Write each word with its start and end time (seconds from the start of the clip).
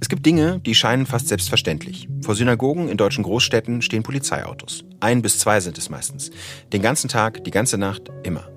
Es 0.00 0.08
gibt 0.08 0.26
Dinge, 0.26 0.58
die 0.58 0.74
scheinen 0.74 1.06
fast 1.06 1.28
selbstverständlich. 1.28 2.08
Vor 2.22 2.34
Synagogen 2.34 2.88
in 2.88 2.96
deutschen 2.96 3.22
Großstädten 3.22 3.82
stehen 3.82 4.02
Polizeiautos. 4.02 4.84
Ein 4.98 5.22
bis 5.22 5.38
zwei 5.38 5.60
sind 5.60 5.78
es 5.78 5.90
meistens. 5.90 6.32
Den 6.72 6.82
ganzen 6.82 7.08
Tag, 7.08 7.44
die 7.44 7.52
ganze 7.52 7.78
Nacht, 7.78 8.10
immer. 8.24 8.48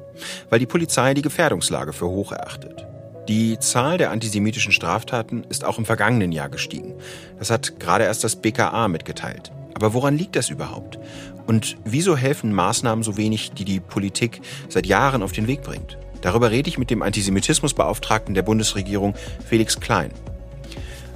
Weil 0.49 0.59
die 0.59 0.65
Polizei 0.65 1.13
die 1.13 1.21
Gefährdungslage 1.21 1.93
für 1.93 2.07
hoch 2.07 2.31
erachtet. 2.31 2.87
Die 3.27 3.59
Zahl 3.59 3.99
der 3.99 4.11
antisemitischen 4.11 4.71
Straftaten 4.71 5.43
ist 5.43 5.65
auch 5.65 5.77
im 5.77 5.85
vergangenen 5.85 6.31
Jahr 6.31 6.49
gestiegen. 6.49 6.95
Das 7.37 7.51
hat 7.51 7.79
gerade 7.79 8.05
erst 8.05 8.23
das 8.23 8.35
BKA 8.35 8.87
mitgeteilt. 8.87 9.51
Aber 9.75 9.93
woran 9.93 10.17
liegt 10.17 10.35
das 10.35 10.49
überhaupt? 10.49 10.97
Und 11.45 11.77
wieso 11.83 12.17
helfen 12.17 12.53
Maßnahmen 12.53 13.03
so 13.03 13.17
wenig, 13.17 13.51
die 13.51 13.65
die 13.65 13.79
Politik 13.79 14.41
seit 14.69 14.87
Jahren 14.87 15.21
auf 15.21 15.31
den 15.31 15.47
Weg 15.47 15.61
bringt? 15.61 15.97
Darüber 16.25 16.49
rede 16.49 16.67
ich 16.67 16.79
mit 16.79 16.89
dem 16.89 17.03
Antisemitismusbeauftragten 17.03 18.33
der 18.33 18.41
Bundesregierung, 18.41 19.13
Felix 19.47 19.79
Klein. 19.79 20.09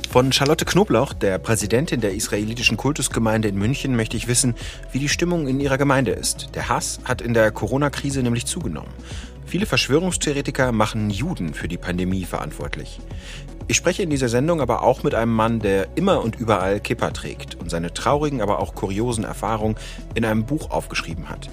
Von 0.07 0.31
Charlotte 0.31 0.65
Knoblauch, 0.65 1.13
der 1.13 1.39
Präsidentin 1.39 1.99
der 1.99 2.13
israelitischen 2.13 2.77
Kultusgemeinde 2.77 3.47
in 3.47 3.57
München, 3.57 3.95
möchte 3.95 4.17
ich 4.17 4.27
wissen, 4.27 4.53
wie 4.91 4.99
die 4.99 5.09
Stimmung 5.09 5.47
in 5.47 5.59
ihrer 5.59 5.79
Gemeinde 5.79 6.11
ist. 6.11 6.49
Der 6.53 6.69
Hass 6.69 6.99
hat 7.05 7.23
in 7.23 7.33
der 7.33 7.49
Corona-Krise 7.49 8.21
nämlich 8.21 8.45
zugenommen. 8.45 8.91
Viele 9.47 9.65
Verschwörungstheoretiker 9.65 10.71
machen 10.71 11.09
Juden 11.09 11.55
für 11.55 11.67
die 11.67 11.77
Pandemie 11.77 12.25
verantwortlich. 12.25 12.99
Ich 13.67 13.77
spreche 13.77 14.03
in 14.03 14.11
dieser 14.11 14.29
Sendung 14.29 14.61
aber 14.61 14.83
auch 14.83 15.01
mit 15.01 15.15
einem 15.15 15.33
Mann, 15.33 15.59
der 15.59 15.87
immer 15.95 16.21
und 16.21 16.35
überall 16.35 16.79
Kippa 16.79 17.09
trägt 17.09 17.55
und 17.55 17.71
seine 17.71 17.95
traurigen, 17.95 18.41
aber 18.41 18.59
auch 18.59 18.75
kuriosen 18.75 19.23
Erfahrungen 19.23 19.75
in 20.13 20.23
einem 20.23 20.45
Buch 20.45 20.69
aufgeschrieben 20.69 21.29
hat. 21.29 21.49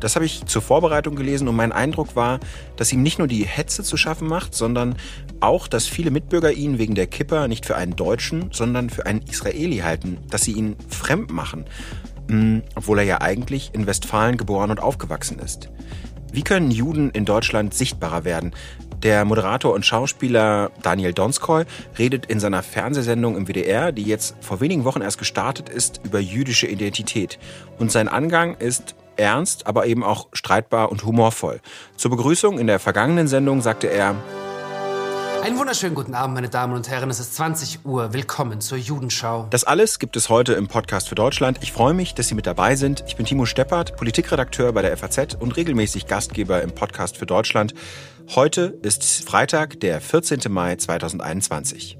Das 0.00 0.16
habe 0.16 0.24
ich 0.24 0.44
zur 0.46 0.62
Vorbereitung 0.62 1.14
gelesen 1.14 1.46
und 1.46 1.56
mein 1.56 1.72
Eindruck 1.72 2.16
war, 2.16 2.40
dass 2.76 2.92
ihm 2.92 3.02
nicht 3.02 3.18
nur 3.18 3.28
die 3.28 3.44
Hetze 3.44 3.82
zu 3.82 3.96
schaffen 3.96 4.26
macht, 4.26 4.54
sondern 4.54 4.96
auch, 5.40 5.68
dass 5.68 5.86
viele 5.86 6.10
Mitbürger 6.10 6.52
ihn 6.52 6.78
wegen 6.78 6.94
der 6.94 7.06
Kipper 7.06 7.48
nicht 7.48 7.66
für 7.66 7.76
einen 7.76 7.96
Deutschen, 7.96 8.50
sondern 8.52 8.90
für 8.90 9.06
einen 9.06 9.22
Israeli 9.22 9.78
halten, 9.78 10.18
dass 10.30 10.42
sie 10.42 10.52
ihn 10.52 10.76
fremd 10.88 11.30
machen, 11.30 11.66
hm, 12.28 12.62
obwohl 12.74 12.98
er 12.98 13.04
ja 13.04 13.20
eigentlich 13.20 13.70
in 13.74 13.86
Westfalen 13.86 14.36
geboren 14.36 14.70
und 14.70 14.80
aufgewachsen 14.80 15.38
ist. 15.38 15.68
Wie 16.32 16.42
können 16.42 16.70
Juden 16.70 17.10
in 17.10 17.24
Deutschland 17.24 17.74
sichtbarer 17.74 18.24
werden? 18.24 18.52
Der 19.02 19.24
Moderator 19.24 19.72
und 19.72 19.86
Schauspieler 19.86 20.70
Daniel 20.82 21.14
Donskoy 21.14 21.64
redet 21.98 22.26
in 22.26 22.38
seiner 22.38 22.62
Fernsehsendung 22.62 23.36
im 23.36 23.48
WDR, 23.48 23.92
die 23.92 24.02
jetzt 24.02 24.36
vor 24.40 24.60
wenigen 24.60 24.84
Wochen 24.84 25.00
erst 25.00 25.18
gestartet 25.18 25.70
ist, 25.70 26.02
über 26.04 26.20
jüdische 26.20 26.66
Identität. 26.66 27.38
Und 27.78 27.90
sein 27.90 28.08
Angang 28.08 28.56
ist 28.58 28.94
ernst, 29.20 29.66
aber 29.66 29.86
eben 29.86 30.02
auch 30.02 30.28
streitbar 30.32 30.90
und 30.90 31.04
humorvoll. 31.04 31.60
Zur 31.96 32.10
Begrüßung 32.10 32.58
in 32.58 32.66
der 32.66 32.80
vergangenen 32.80 33.28
Sendung 33.28 33.60
sagte 33.60 33.86
er, 33.86 34.16
einen 35.42 35.56
wunderschönen 35.56 35.94
guten 35.94 36.14
Abend, 36.14 36.34
meine 36.34 36.50
Damen 36.50 36.74
und 36.74 36.90
Herren. 36.90 37.08
Es 37.08 37.18
ist 37.18 37.34
20 37.36 37.86
Uhr. 37.86 38.12
Willkommen 38.12 38.60
zur 38.60 38.76
Judenschau. 38.76 39.46
Das 39.48 39.64
alles 39.64 39.98
gibt 39.98 40.16
es 40.16 40.28
heute 40.28 40.52
im 40.52 40.68
Podcast 40.68 41.08
für 41.08 41.14
Deutschland. 41.14 41.60
Ich 41.62 41.72
freue 41.72 41.94
mich, 41.94 42.14
dass 42.14 42.28
Sie 42.28 42.34
mit 42.34 42.46
dabei 42.46 42.76
sind. 42.76 43.04
Ich 43.06 43.16
bin 43.16 43.24
Timo 43.24 43.46
Steppert, 43.46 43.96
Politikredakteur 43.96 44.70
bei 44.72 44.82
der 44.82 44.94
FAZ 44.98 45.36
und 45.40 45.56
regelmäßig 45.56 46.06
Gastgeber 46.06 46.60
im 46.60 46.72
Podcast 46.72 47.16
für 47.16 47.24
Deutschland. 47.24 47.72
Heute 48.34 48.78
ist 48.82 49.26
Freitag, 49.26 49.80
der 49.80 50.02
14. 50.02 50.40
Mai 50.50 50.76
2021. 50.76 51.99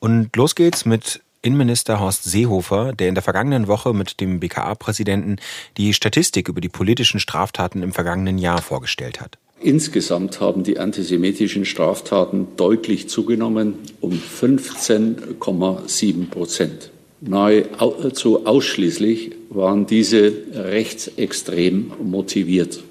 Und 0.00 0.34
los 0.34 0.54
geht's 0.54 0.84
mit 0.84 1.20
Innenminister 1.42 2.00
Horst 2.00 2.24
Seehofer, 2.24 2.92
der 2.92 3.08
in 3.08 3.14
der 3.14 3.22
vergangenen 3.22 3.66
Woche 3.66 3.94
mit 3.94 4.20
dem 4.20 4.40
BKA-Präsidenten 4.40 5.36
die 5.76 5.94
Statistik 5.94 6.48
über 6.48 6.60
die 6.60 6.68
politischen 6.68 7.20
Straftaten 7.20 7.82
im 7.82 7.92
vergangenen 7.92 8.38
Jahr 8.38 8.60
vorgestellt 8.60 9.20
hat. 9.20 9.38
Insgesamt 9.62 10.40
haben 10.40 10.64
die 10.64 10.78
antisemitischen 10.78 11.66
Straftaten 11.66 12.48
deutlich 12.56 13.10
zugenommen, 13.10 13.74
um 14.00 14.12
15,7 14.12 16.30
Prozent. 16.30 16.90
Nahezu 17.20 18.46
ausschließlich 18.46 19.32
waren 19.50 19.86
diese 19.86 20.32
rechtsextrem 20.54 21.92
motiviert. 22.02 22.82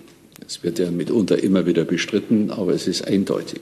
Es 0.45 0.63
wird 0.63 0.77
ja 0.77 0.91
mitunter 0.91 1.41
immer 1.41 1.65
wieder 1.65 1.85
bestritten, 1.85 2.51
aber 2.51 2.73
es 2.73 2.87
ist 2.87 3.07
eindeutig. 3.07 3.61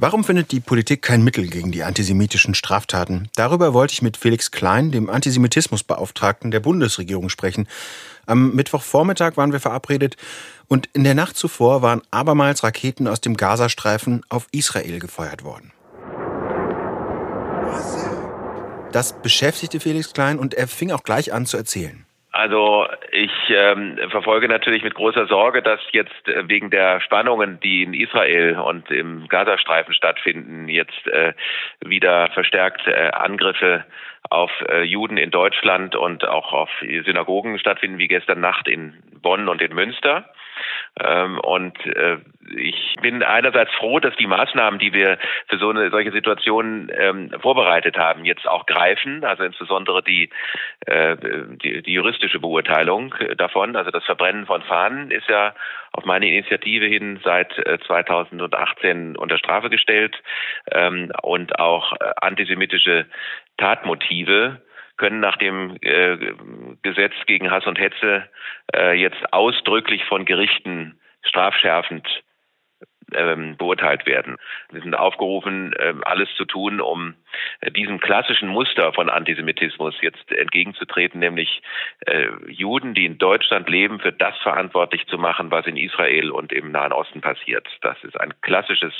Warum 0.00 0.22
findet 0.22 0.52
die 0.52 0.60
Politik 0.60 1.02
kein 1.02 1.24
Mittel 1.24 1.48
gegen 1.48 1.72
die 1.72 1.82
antisemitischen 1.82 2.54
Straftaten? 2.54 3.28
Darüber 3.34 3.74
wollte 3.74 3.94
ich 3.94 4.00
mit 4.00 4.16
Felix 4.16 4.52
Klein, 4.52 4.92
dem 4.92 5.10
Antisemitismusbeauftragten 5.10 6.52
der 6.52 6.60
Bundesregierung, 6.60 7.28
sprechen. 7.30 7.66
Am 8.24 8.54
Mittwochvormittag 8.54 9.36
waren 9.36 9.50
wir 9.50 9.58
verabredet 9.58 10.16
und 10.68 10.88
in 10.92 11.02
der 11.02 11.16
Nacht 11.16 11.36
zuvor 11.36 11.82
waren 11.82 12.02
abermals 12.12 12.62
Raketen 12.62 13.08
aus 13.08 13.20
dem 13.20 13.36
Gazastreifen 13.36 14.22
auf 14.28 14.46
Israel 14.52 15.00
gefeuert 15.00 15.42
worden. 15.42 15.72
Das 18.92 19.20
beschäftigte 19.20 19.80
Felix 19.80 20.12
Klein 20.12 20.38
und 20.38 20.54
er 20.54 20.68
fing 20.68 20.92
auch 20.92 21.02
gleich 21.02 21.32
an 21.32 21.44
zu 21.44 21.56
erzählen. 21.56 22.04
Also 22.38 22.86
ich 23.10 23.32
ähm, 23.48 23.98
verfolge 24.10 24.46
natürlich 24.46 24.84
mit 24.84 24.94
großer 24.94 25.26
Sorge, 25.26 25.60
dass 25.60 25.80
jetzt 25.90 26.28
äh, 26.28 26.48
wegen 26.48 26.70
der 26.70 27.00
Spannungen, 27.00 27.58
die 27.58 27.82
in 27.82 27.94
Israel 27.94 28.60
und 28.60 28.88
im 28.92 29.26
Gazastreifen 29.26 29.92
stattfinden, 29.92 30.68
jetzt 30.68 31.04
äh, 31.08 31.32
wieder 31.84 32.28
verstärkt 32.28 32.86
äh, 32.86 33.10
Angriffe 33.12 33.84
auf 34.30 34.52
äh, 34.68 34.84
Juden 34.84 35.16
in 35.16 35.32
Deutschland 35.32 35.96
und 35.96 36.28
auch 36.28 36.52
auf 36.52 36.70
Synagogen 37.04 37.58
stattfinden, 37.58 37.98
wie 37.98 38.06
gestern 38.06 38.38
Nacht 38.38 38.68
in 38.68 38.94
Bonn 39.20 39.48
und 39.48 39.60
in 39.60 39.74
Münster. 39.74 40.30
Ähm, 41.00 41.38
und 41.40 41.78
äh, 41.86 42.18
ich 42.56 42.96
bin 43.02 43.22
einerseits 43.22 43.72
froh, 43.74 44.00
dass 44.00 44.16
die 44.16 44.26
Maßnahmen, 44.26 44.78
die 44.78 44.92
wir 44.92 45.18
für 45.48 45.58
so 45.58 45.70
eine 45.70 45.90
solche 45.90 46.12
Situation 46.12 46.90
ähm, 46.92 47.30
vorbereitet 47.40 47.98
haben, 47.98 48.24
jetzt 48.24 48.46
auch 48.48 48.66
greifen. 48.66 49.24
Also 49.24 49.44
insbesondere 49.44 50.02
die, 50.02 50.30
äh, 50.86 51.16
die, 51.62 51.82
die 51.82 51.92
juristische 51.92 52.40
Beurteilung 52.40 53.14
davon. 53.36 53.76
Also 53.76 53.90
das 53.90 54.04
Verbrennen 54.04 54.46
von 54.46 54.62
Fahnen 54.62 55.10
ist 55.10 55.28
ja 55.28 55.54
auf 55.92 56.04
meine 56.04 56.28
Initiative 56.28 56.86
hin 56.86 57.20
seit 57.24 57.52
2018 57.86 59.14
äh, 59.14 59.18
unter 59.18 59.38
Strafe 59.38 59.70
gestellt 59.70 60.16
ähm, 60.72 61.12
und 61.22 61.58
auch 61.58 61.92
äh, 61.94 62.12
antisemitische 62.20 63.06
Tatmotive 63.56 64.62
können 64.98 65.20
nach 65.20 65.36
dem 65.36 65.76
äh, 65.80 66.16
Gesetz 66.82 67.14
gegen 67.26 67.50
Hass 67.50 67.66
und 67.66 67.78
Hetze 67.78 68.28
äh, 68.74 68.94
jetzt 69.00 69.32
ausdrücklich 69.32 70.04
von 70.04 70.24
Gerichten 70.24 71.00
strafschärfend 71.22 72.06
ähm, 73.14 73.56
beurteilt 73.56 74.06
werden. 74.06 74.36
Wir 74.70 74.82
sind 74.82 74.94
aufgerufen, 74.94 75.72
äh, 75.74 75.94
alles 76.02 76.28
zu 76.36 76.44
tun, 76.44 76.80
um 76.80 77.14
diesem 77.76 78.00
klassischen 78.00 78.48
Muster 78.48 78.92
von 78.92 79.08
Antisemitismus 79.08 79.94
jetzt 80.00 80.30
entgegenzutreten, 80.30 81.20
nämlich 81.20 81.62
äh, 82.06 82.28
Juden, 82.48 82.94
die 82.94 83.06
in 83.06 83.18
Deutschland 83.18 83.68
leben, 83.68 84.00
für 84.00 84.12
das 84.12 84.36
verantwortlich 84.38 85.06
zu 85.06 85.18
machen, 85.18 85.50
was 85.50 85.66
in 85.66 85.76
Israel 85.76 86.30
und 86.30 86.52
im 86.52 86.70
Nahen 86.70 86.92
Osten 86.92 87.20
passiert. 87.20 87.66
Das 87.80 88.02
ist 88.04 88.20
ein 88.20 88.34
klassisches 88.42 88.92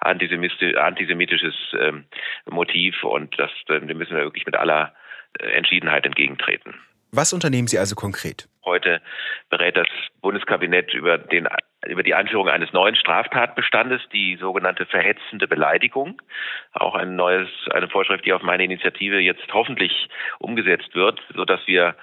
antisemitisches 0.00 1.54
ähm, 1.78 2.04
Motiv 2.50 3.04
und 3.04 3.38
das 3.38 3.50
äh, 3.68 3.80
müssen 3.80 4.16
wir 4.16 4.24
wirklich 4.24 4.46
mit 4.46 4.56
aller 4.56 4.94
Entschiedenheit 5.38 6.06
entgegentreten. 6.06 6.74
Was 7.12 7.32
unternehmen 7.32 7.68
Sie 7.68 7.78
also 7.78 7.94
konkret? 7.94 8.48
Heute 8.64 9.00
berät 9.48 9.76
das 9.76 9.86
Bundeskabinett 10.20 10.92
über, 10.94 11.16
den, 11.16 11.46
über 11.86 12.02
die 12.02 12.14
Einführung 12.14 12.48
eines 12.48 12.72
neuen 12.72 12.96
Straftatbestandes, 12.96 14.00
die 14.12 14.36
sogenannte 14.36 14.84
verhetzende 14.84 15.46
Beleidigung. 15.46 16.20
Auch 16.72 16.96
ein 16.96 17.14
neues, 17.14 17.48
eine 17.70 17.88
Vorschrift, 17.88 18.24
die 18.24 18.32
auf 18.32 18.42
meine 18.42 18.64
Initiative 18.64 19.20
jetzt 19.20 19.44
hoffentlich 19.52 20.08
umgesetzt 20.40 20.94
wird, 20.94 21.20
sodass 21.36 21.60
wir 21.66 21.94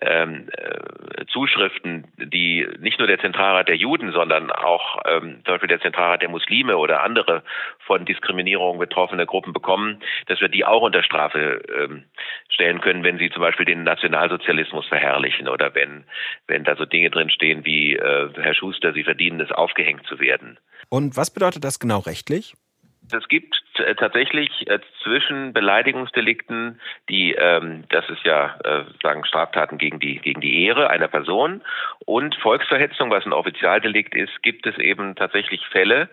ähm, 0.00 0.48
äh, 0.52 1.24
Zuschriften, 1.26 2.06
die 2.16 2.66
nicht 2.78 2.98
nur 2.98 3.08
der 3.08 3.18
Zentralrat 3.18 3.68
der 3.68 3.76
Juden, 3.76 4.12
sondern 4.12 4.50
auch 4.50 5.00
ähm, 5.06 5.40
zum 5.44 5.54
Beispiel 5.54 5.68
der 5.68 5.80
Zentralrat 5.80 6.22
der 6.22 6.28
Muslime 6.28 6.76
oder 6.76 7.02
andere 7.02 7.42
von 7.80 8.04
Diskriminierung 8.04 8.78
betroffene 8.78 9.26
Gruppen 9.26 9.52
bekommen, 9.52 10.02
dass 10.26 10.40
wir 10.40 10.48
die 10.48 10.64
auch 10.64 10.82
unter 10.82 11.02
Strafe 11.02 11.62
ähm, 11.74 12.04
stellen 12.48 12.80
können, 12.80 13.04
wenn 13.04 13.18
sie 13.18 13.30
zum 13.30 13.42
Beispiel 13.42 13.66
den 13.66 13.84
Nationalsozialismus 13.84 14.86
verherrlichen 14.86 15.48
oder 15.48 15.74
wenn, 15.74 16.04
wenn 16.46 16.64
da 16.64 16.76
so 16.76 16.84
Dinge 16.84 17.10
drin 17.10 17.30
stehen 17.30 17.64
wie 17.64 17.96
äh, 17.96 18.28
Herr 18.34 18.54
Schuster, 18.54 18.92
Sie 18.92 19.04
verdienen 19.04 19.40
es, 19.40 19.50
aufgehängt 19.50 20.06
zu 20.06 20.20
werden. 20.20 20.58
Und 20.88 21.16
was 21.16 21.32
bedeutet 21.32 21.64
das 21.64 21.80
genau 21.80 22.00
rechtlich? 22.00 22.54
Es 23.12 23.28
gibt 23.28 23.62
äh, 23.78 23.94
tatsächlich 23.94 24.68
äh, 24.68 24.80
zwischen 25.02 25.52
Beleidigungsdelikten, 25.52 26.80
die, 27.08 27.34
ähm, 27.34 27.84
das 27.90 28.08
ist 28.08 28.24
ja 28.24 28.58
äh, 28.64 28.84
sagen 29.02 29.24
Straftaten 29.24 29.78
gegen 29.78 30.00
die 30.00 30.18
gegen 30.18 30.40
die 30.40 30.64
Ehre 30.64 30.90
einer 30.90 31.08
Person 31.08 31.62
und 32.04 32.34
Volksverhetzung, 32.36 33.10
was 33.10 33.24
ein 33.24 33.32
Offizialdelikt 33.32 34.14
ist, 34.14 34.42
gibt 34.42 34.66
es 34.66 34.76
eben 34.78 35.14
tatsächlich 35.14 35.64
Fälle, 35.68 36.08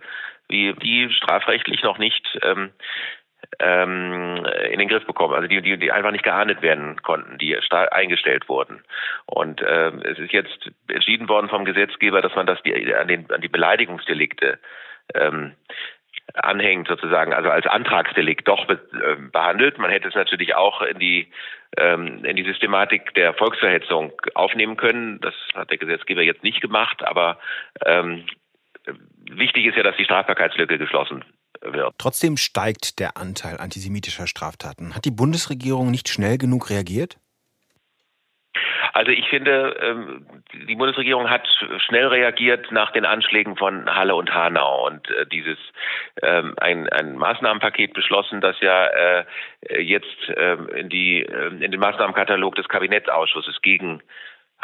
wie 0.50 0.74
die 0.74 1.10
strafrechtlich 1.12 1.84
noch 1.84 1.98
nicht 1.98 2.40
ähm, 2.44 2.72
ähm, 3.60 4.46
in 4.72 4.80
den 4.80 4.88
Griff 4.88 5.06
bekommen, 5.06 5.34
also 5.34 5.48
die, 5.48 5.62
die, 5.62 5.78
die 5.78 5.92
einfach 5.92 6.12
nicht 6.12 6.24
geahndet 6.24 6.62
werden 6.62 7.02
konnten, 7.02 7.38
die 7.38 7.58
eingestellt 7.72 8.48
wurden. 8.50 8.84
Und 9.26 9.62
äh, 9.62 9.90
es 10.04 10.20
ist 10.20 10.32
jetzt 10.32 10.72
entschieden 10.88 11.30
worden 11.30 11.50
vom 11.50 11.66
Gesetzgeber, 11.66 12.22
dass 12.22 12.36
man 12.36 12.48
das 12.48 12.62
die, 12.64 12.94
an, 12.94 13.08
den, 13.08 13.30
an 13.32 13.42
die 13.42 13.50
Beleidigungsdelikte 13.50 14.60
ähm, 15.14 15.54
anhängt 16.34 16.88
sozusagen, 16.88 17.34
also 17.34 17.50
als 17.50 17.66
Antragsdelikt 17.68 18.48
doch 18.48 18.66
be 18.66 18.74
äh, 18.94 19.16
behandelt. 19.32 19.78
Man 19.78 19.92
hätte 19.92 20.08
es 20.08 20.16
natürlich 20.16 20.56
auch 20.56 20.82
in 20.82 21.00
die 21.00 21.32
ähm, 21.78 22.24
in 22.26 22.36
die 22.36 22.44
Systematik 22.44 23.14
der 23.16 23.34
Volksverhetzung 23.34 24.14
aufnehmen 24.36 24.78
können. 24.78 25.20
Das 25.22 25.34
hat 25.54 25.70
der 25.70 25.78
Gesetzgeber 25.78 26.22
jetzt 26.22 26.44
nicht 26.44 26.62
gemacht, 26.62 27.04
aber 27.04 27.40
ähm, 27.86 28.26
wichtig 29.32 29.66
ist 29.66 29.78
ja, 29.78 29.84
dass 29.84 29.98
die 29.98 30.06
Strafbarkeitslücke 30.06 30.78
geschlossen 30.78 31.24
wird. 31.62 31.94
Trotzdem 31.98 32.38
steigt 32.38 33.00
der 33.00 33.18
Anteil 33.18 33.58
antisemitischer 33.58 34.28
Straftaten. 34.28 34.96
Hat 34.96 35.06
die 35.06 35.12
Bundesregierung 35.12 35.92
nicht 35.92 36.10
schnell 36.10 36.38
genug 36.38 36.70
reagiert? 36.70 37.18
Also 38.94 39.12
ich 39.12 39.28
finde, 39.28 39.76
ähm, 39.82 40.26
die 40.68 40.76
Bundesregierung 40.76 41.28
hat 41.28 41.48
schnell 41.80 42.08
reagiert 42.08 42.72
nach 42.72 42.92
den 42.92 43.06
Anschlägen 43.06 43.58
von 43.58 43.94
Halle 43.94 44.14
und 44.14 44.34
Hanau 44.34 44.86
und 44.86 45.10
äh, 45.10 45.26
dieses 45.26 45.58
ähm, 46.22 46.54
ein, 46.62 46.88
ein 46.90 47.18
Maßnahmenpaket 47.18 47.94
beschlossen, 47.94 48.40
das 48.40 48.56
ja 48.62 48.86
äh, 48.86 49.26
jetzt 49.82 50.16
ähm, 50.38 50.70
in 50.70 50.90
die 50.90 51.22
in 51.22 51.72
den 51.72 51.80
Maßnahmenkatalog 51.80 52.56
des 52.56 52.70
Kabinettsausschusses 52.70 53.62
gegen 53.62 54.02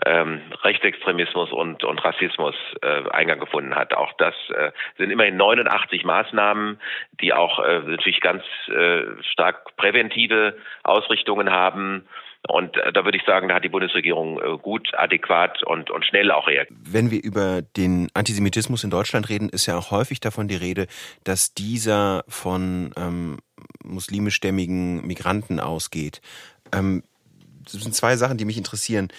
Rechtsextremismus 0.01 1.51
und, 1.51 1.83
und 1.83 2.01
Rassismus 2.05 2.55
äh, 2.81 3.09
Eingang 3.09 3.41
gefunden 3.41 3.75
hat. 3.75 3.93
Auch 3.93 4.13
das 4.13 4.33
äh, 4.55 4.71
sind 4.97 5.11
immerhin 5.11 5.35
89 5.35 6.05
Maßnahmen, 6.05 6.79
die 7.19 7.33
auch 7.33 7.59
äh, 7.59 7.79
natürlich 7.79 8.21
ganz 8.21 8.41
äh, 8.69 9.01
stark 9.33 9.75
präventive 9.75 10.55
Ausrichtungen 10.83 11.51
haben 11.51 12.07
und 12.47 12.77
äh, 12.77 12.93
da 12.93 13.03
würde 13.03 13.17
ich 13.17 13.25
sagen, 13.25 13.49
da 13.49 13.55
hat 13.55 13.63
die 13.63 13.69
Bundesregierung 13.69 14.39
äh, 14.39 14.57
gut, 14.57 14.89
adäquat 14.97 15.63
und, 15.63 15.91
und 15.91 16.05
schnell 16.05 16.31
auch 16.31 16.47
reagiert. 16.47 16.77
Wenn 16.81 17.11
wir 17.11 17.21
über 17.21 17.61
den 17.61 18.09
Antisemitismus 18.13 18.83
in 18.83 18.89
Deutschland 18.89 19.29
reden, 19.29 19.49
ist 19.49 19.65
ja 19.65 19.77
auch 19.77 19.91
häufig 19.91 20.19
davon 20.19 20.47
die 20.47 20.55
Rede, 20.55 20.87
dass 21.23 21.53
dieser 21.53 22.23
von 22.27 22.93
ähm, 22.97 23.39
muslimischstämmigen 23.83 25.05
Migranten 25.05 25.59
ausgeht. 25.59 26.21
Ähm, 26.73 27.03
das 27.63 27.73
sind 27.73 27.93
zwei 27.93 28.15
Sachen, 28.15 28.37
die 28.37 28.45
mich 28.45 28.57
interessieren. 28.57 29.09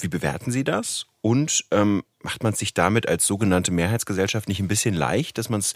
Wie 0.00 0.08
bewerten 0.08 0.50
Sie 0.50 0.64
das? 0.64 1.06
Und 1.20 1.64
ähm, 1.70 2.02
macht 2.20 2.42
man 2.42 2.54
sich 2.54 2.74
damit 2.74 3.08
als 3.08 3.26
sogenannte 3.26 3.70
Mehrheitsgesellschaft 3.70 4.48
nicht 4.48 4.60
ein 4.60 4.68
bisschen 4.68 4.94
leicht, 4.94 5.38
dass 5.38 5.48
man 5.48 5.60
es 5.60 5.74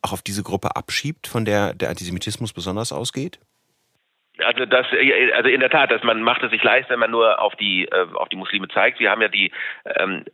auch 0.00 0.12
auf 0.12 0.22
diese 0.22 0.42
Gruppe 0.42 0.76
abschiebt, 0.76 1.26
von 1.26 1.44
der 1.44 1.74
der 1.74 1.90
Antisemitismus 1.90 2.52
besonders 2.52 2.92
ausgeht? 2.92 3.40
Also 4.44 4.66
das, 4.66 4.86
also 5.34 5.48
in 5.48 5.60
der 5.60 5.70
Tat, 5.70 5.90
dass 5.90 6.02
man 6.02 6.22
macht 6.22 6.42
es 6.42 6.50
sich 6.50 6.62
leicht, 6.62 6.90
wenn 6.90 6.98
man 6.98 7.10
nur 7.10 7.40
auf 7.40 7.56
die 7.56 7.86
äh, 7.86 8.06
auf 8.14 8.28
die 8.28 8.36
Muslime 8.36 8.68
zeigt. 8.68 9.00
Wir 9.00 9.10
haben 9.10 9.22
ja 9.22 9.28
die 9.28 9.50
ähm, 9.98 10.24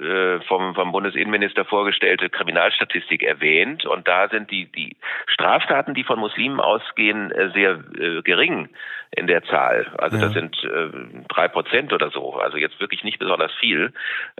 äh, 0.00 0.40
vom 0.46 0.74
vom 0.74 0.92
Bundesinnenminister 0.92 1.64
vorgestellte 1.64 2.30
Kriminalstatistik 2.30 3.22
erwähnt 3.22 3.84
und 3.84 4.06
da 4.06 4.28
sind 4.28 4.50
die 4.50 4.70
die 4.70 4.96
Straftaten, 5.26 5.94
die 5.94 6.04
von 6.04 6.20
Muslimen 6.20 6.60
ausgehen, 6.60 7.32
äh, 7.32 7.50
sehr 7.50 7.80
äh, 7.98 8.22
gering 8.22 8.68
in 9.10 9.26
der 9.26 9.42
Zahl. 9.44 9.86
Also 9.98 10.18
ja. 10.18 10.24
das 10.24 10.34
sind 10.34 10.62
äh, 10.64 10.90
drei 11.28 11.48
Prozent 11.48 11.92
oder 11.92 12.10
so. 12.10 12.34
Also 12.34 12.58
jetzt 12.58 12.78
wirklich 12.78 13.02
nicht 13.02 13.18
besonders 13.18 13.52
viel, 13.54 13.92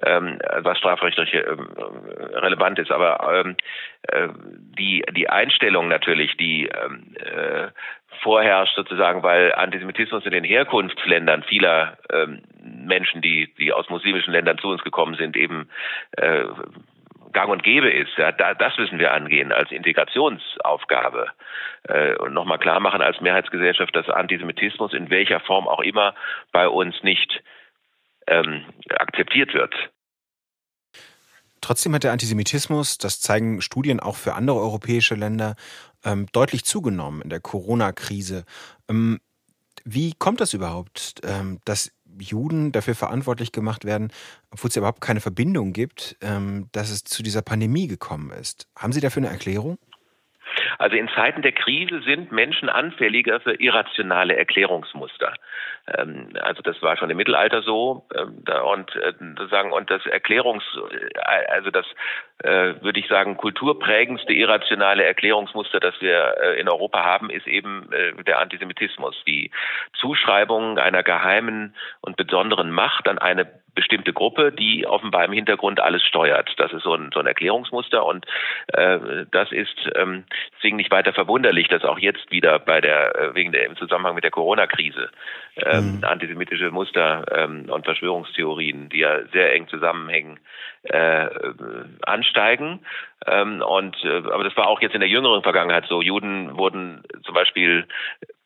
ähm, 0.02 0.38
was 0.58 0.78
strafrechtlich 0.78 1.34
relevant 1.34 2.78
ist. 2.78 2.90
Aber 2.90 3.44
ähm, 3.44 3.56
äh, 4.02 4.28
die 4.78 5.04
die 5.12 5.28
Einstellung 5.28 5.88
natürlich, 5.88 6.36
die 6.36 6.66
ähm, 6.66 7.14
äh, 7.16 7.68
vorherrscht 8.22 8.74
sozusagen, 8.74 9.22
weil 9.22 9.54
Antisemitismus 9.54 10.24
in 10.24 10.32
den 10.32 10.44
Herkunftsländern 10.44 11.42
vieler 11.44 11.98
ähm, 12.10 12.42
Menschen, 12.60 13.22
die, 13.22 13.52
die 13.54 13.72
aus 13.72 13.88
muslimischen 13.88 14.32
Ländern 14.32 14.58
zu 14.58 14.68
uns 14.68 14.82
gekommen 14.82 15.14
sind, 15.16 15.36
eben 15.36 15.68
äh, 16.12 16.44
gang 17.32 17.50
und 17.50 17.62
gäbe 17.62 17.90
ist. 17.90 18.16
Ja, 18.16 18.32
da, 18.32 18.54
das 18.54 18.76
müssen 18.78 18.98
wir 18.98 19.12
angehen 19.12 19.52
als 19.52 19.70
Integrationsaufgabe 19.70 21.28
äh, 21.84 22.16
und 22.16 22.34
nochmal 22.34 22.58
klar 22.58 22.80
machen 22.80 23.02
als 23.02 23.20
Mehrheitsgesellschaft, 23.20 23.94
dass 23.94 24.08
Antisemitismus 24.08 24.94
in 24.94 25.10
welcher 25.10 25.40
Form 25.40 25.68
auch 25.68 25.80
immer 25.80 26.14
bei 26.52 26.68
uns 26.68 27.02
nicht 27.02 27.42
ähm, 28.26 28.64
akzeptiert 28.90 29.54
wird. 29.54 29.74
Trotzdem 31.60 31.94
hat 31.94 32.04
der 32.04 32.12
Antisemitismus, 32.12 32.98
das 32.98 33.20
zeigen 33.20 33.60
Studien 33.60 34.00
auch 34.00 34.16
für 34.16 34.34
andere 34.34 34.58
europäische 34.58 35.14
Länder, 35.14 35.56
ähm, 36.04 36.26
deutlich 36.32 36.64
zugenommen 36.64 37.22
in 37.22 37.30
der 37.30 37.40
Corona-Krise. 37.40 38.44
Ähm, 38.88 39.20
wie 39.84 40.14
kommt 40.14 40.40
das 40.40 40.54
überhaupt, 40.54 41.20
ähm, 41.24 41.60
dass 41.64 41.92
Juden 42.18 42.72
dafür 42.72 42.94
verantwortlich 42.94 43.52
gemacht 43.52 43.84
werden, 43.84 44.12
obwohl 44.50 44.68
es 44.68 44.74
ja 44.74 44.80
überhaupt 44.80 45.00
keine 45.00 45.20
Verbindung 45.20 45.72
gibt, 45.72 46.16
ähm, 46.20 46.68
dass 46.72 46.90
es 46.90 47.04
zu 47.04 47.22
dieser 47.22 47.42
Pandemie 47.42 47.86
gekommen 47.86 48.30
ist? 48.30 48.66
Haben 48.76 48.92
Sie 48.92 49.00
dafür 49.00 49.22
eine 49.22 49.30
Erklärung? 49.30 49.78
Also 50.76 50.96
in 50.96 51.08
Zeiten 51.08 51.42
der 51.42 51.52
Krise 51.52 52.00
sind 52.02 52.32
Menschen 52.32 52.68
anfälliger 52.68 53.40
für 53.40 53.54
irrationale 53.54 54.36
Erklärungsmuster. 54.36 55.34
Ähm, 55.96 56.30
also 56.40 56.62
das 56.62 56.80
war 56.82 56.96
schon 56.96 57.10
im 57.10 57.16
Mittelalter 57.16 57.62
so 57.62 58.06
ähm, 58.14 58.44
und 58.64 58.94
äh, 58.96 59.12
sagen 59.50 59.72
und 59.72 59.90
das 59.90 60.04
Erklärungs 60.06 60.64
äh, 60.90 61.46
also 61.48 61.70
das 61.70 61.86
äh, 62.38 62.74
würde 62.82 63.00
ich 63.00 63.08
sagen 63.08 63.36
kulturprägendste 63.36 64.32
irrationale 64.32 65.04
Erklärungsmuster, 65.04 65.80
das 65.80 65.94
wir 66.00 66.56
in 66.58 66.68
Europa 66.68 67.04
haben, 67.04 67.30
ist 67.30 67.46
eben 67.46 67.88
der 68.26 68.38
Antisemitismus, 68.38 69.16
die 69.26 69.50
Zuschreibung 69.98 70.78
einer 70.78 71.02
geheimen 71.02 71.74
und 72.00 72.16
besonderen 72.16 72.70
Macht 72.70 73.08
an 73.08 73.18
eine 73.18 73.46
bestimmte 73.78 74.12
Gruppe, 74.12 74.50
die 74.50 74.88
offenbar 74.88 75.24
im 75.24 75.30
Hintergrund 75.30 75.78
alles 75.78 76.02
steuert. 76.02 76.52
Das 76.56 76.72
ist 76.72 76.82
so 76.82 76.94
ein, 76.94 77.10
so 77.14 77.20
ein 77.20 77.28
Erklärungsmuster 77.28 78.04
und 78.04 78.26
äh, 78.72 78.98
das 79.30 79.52
ist 79.52 79.76
ähm, 79.94 80.24
deswegen 80.56 80.78
nicht 80.78 80.90
weiter 80.90 81.12
verwunderlich, 81.12 81.68
dass 81.68 81.84
auch 81.84 82.00
jetzt 82.00 82.28
wieder 82.32 82.58
bei 82.58 82.80
der 82.80 83.14
äh, 83.14 83.34
wegen 83.36 83.52
der 83.52 83.66
im 83.66 83.76
Zusammenhang 83.76 84.16
mit 84.16 84.24
der 84.24 84.32
Corona-Krise 84.32 85.10
ähm, 85.64 85.98
mhm. 85.98 86.04
antisemitische 86.04 86.72
Muster 86.72 87.24
ähm, 87.30 87.66
und 87.70 87.84
Verschwörungstheorien, 87.84 88.88
die 88.88 88.98
ja 88.98 89.24
sehr 89.32 89.52
eng 89.52 89.68
zusammenhängen, 89.68 90.40
äh, 90.82 91.28
ansteigen. 92.02 92.80
Ähm, 93.26 93.62
und 93.62 93.96
äh, 94.02 94.22
aber 94.32 94.42
das 94.42 94.56
war 94.56 94.66
auch 94.66 94.80
jetzt 94.80 94.94
in 94.94 95.00
der 95.00 95.08
jüngeren 95.08 95.44
Vergangenheit 95.44 95.86
so. 95.88 96.02
Juden 96.02 96.58
wurden 96.58 97.04
zum 97.22 97.34
Beispiel 97.34 97.86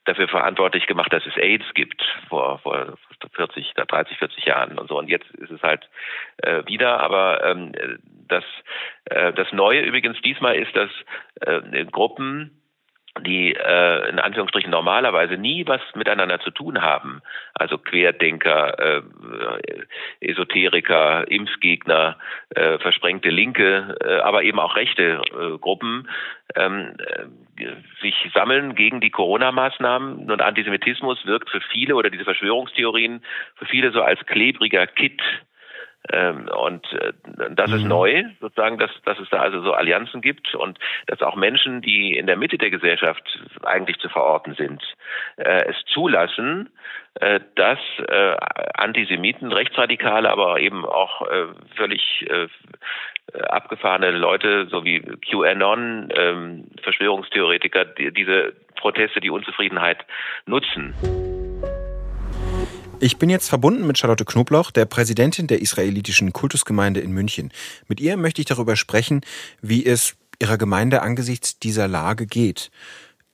dafür 0.05 0.29
verantwortlich 0.29 0.87
gemacht, 0.87 1.13
dass 1.13 1.25
es 1.27 1.37
AIDS 1.37 1.65
gibt 1.75 2.03
vor, 2.29 2.59
vor 2.59 2.95
40, 3.35 3.73
30, 3.75 4.19
40 4.19 4.45
Jahren 4.45 4.79
und 4.79 4.89
so. 4.89 4.99
Und 4.99 5.09
jetzt 5.09 5.31
ist 5.33 5.51
es 5.51 5.63
halt 5.63 5.89
äh, 6.39 6.65
wieder. 6.67 7.01
Aber 7.01 7.45
ähm, 7.45 7.73
das, 8.29 8.45
äh, 9.07 9.33
das 9.33 9.53
Neue 9.53 9.83
übrigens 9.83 10.21
diesmal 10.23 10.57
ist, 10.57 10.75
dass 10.75 10.91
äh, 11.41 11.85
Gruppen 11.87 12.62
die 13.21 13.55
äh, 13.55 14.09
in 14.09 14.19
Anführungsstrichen 14.19 14.71
normalerweise 14.71 15.37
nie 15.37 15.67
was 15.67 15.81
miteinander 15.95 16.41
zu 16.41 16.51
tun 16.51 16.81
haben. 16.81 17.21
Also 17.55 17.77
Querdenker, 17.77 18.79
äh, 18.79 19.03
Esoteriker, 20.21 21.31
Impfgegner, 21.31 22.17
äh, 22.51 22.79
versprengte 22.79 23.29
Linke, 23.29 23.97
äh, 24.01 24.21
aber 24.21 24.45
eben 24.45 24.59
auch 24.59 24.77
rechte 24.77 25.21
äh, 25.31 25.59
Gruppen 25.59 26.09
ähm, 26.57 26.95
äh, 27.57 27.67
sich 28.01 28.15
sammeln 28.35 28.75
gegen 28.75 29.01
die 29.01 29.11
Corona-Maßnahmen 29.11 30.31
und 30.31 30.43
Antisemitismus 30.43 31.25
wirkt 31.27 31.51
für 31.51 31.61
viele 31.61 31.97
oder 31.97 32.09
diese 32.09 32.25
Verschwörungstheorien 32.25 33.23
für 33.57 33.67
viele 33.67 33.93
so 33.93 34.01
als 34.01 34.25
klebriger 34.27 34.87
Kit 34.87 35.21
Ähm, 36.11 36.49
und 36.49 36.85
äh, 36.93 37.13
das 37.55 37.71
ist 37.71 37.83
mhm. 37.83 37.89
neu, 37.89 38.25
sozusagen, 38.41 38.79
dass, 38.79 38.91
dass 39.05 39.19
es 39.19 39.29
da 39.31 39.39
also 39.39 39.63
so 39.63 39.73
Allianzen 39.73 40.21
gibt 40.21 40.55
und 40.55 40.79
dass 41.07 41.23
auch 41.23 41.37
Menschen, 41.37 41.81
die 41.81 42.17
in 42.17 42.27
der 42.27 42.37
Mitte 42.37 42.59
der 42.59 42.71
Gesellschaft 42.71 43.23
eigentlich 43.63 43.99
zu 43.99 44.09
verorten 44.09 44.55
sind, 44.55 44.83
äh, 45.37 45.65
es 45.71 45.77
zulassen, 45.93 46.71
äh, 47.15 47.41
dass 47.55 47.79
äh, 48.09 48.37
Antisemiten, 48.75 49.53
Rechtsradikale, 49.53 50.31
aber 50.31 50.59
eben 50.59 50.85
auch 50.85 51.23
äh, 51.23 51.47
völlig 51.77 52.27
äh, 52.29 52.49
abgefahrene 53.45 54.11
Leute, 54.11 54.67
so 54.67 54.85
wie 54.85 55.01
QAnon, 55.01 56.09
ähm, 56.15 56.65
Verschwörungstheoretiker, 56.83 57.85
die, 57.85 58.13
diese 58.13 58.55
Proteste, 58.77 59.21
die 59.21 59.31
Unzufriedenheit 59.31 60.05
nutzen. 60.47 60.95
Ich 63.03 63.17
bin 63.17 63.31
jetzt 63.31 63.49
verbunden 63.49 63.85
mit 63.85 63.99
Charlotte 63.99 64.25
Knobloch, 64.25 64.71
der 64.71 64.85
Präsidentin 64.85 65.49
der 65.49 65.61
israelitischen 65.61 66.33
Kultusgemeinde 66.33 67.01
in 67.01 67.11
München. 67.11 67.51
Mit 67.89 67.99
ihr 67.99 68.17
möchte 68.17 68.41
ich 68.41 68.47
darüber 68.47 68.77
sprechen, 68.77 69.23
wie 69.61 69.85
es 69.85 70.15
ihrer 70.39 70.57
Gemeinde 70.57 71.03
angesichts 71.03 71.59
dieser 71.59 71.89
Lage 71.89 72.27
geht. 72.27 72.71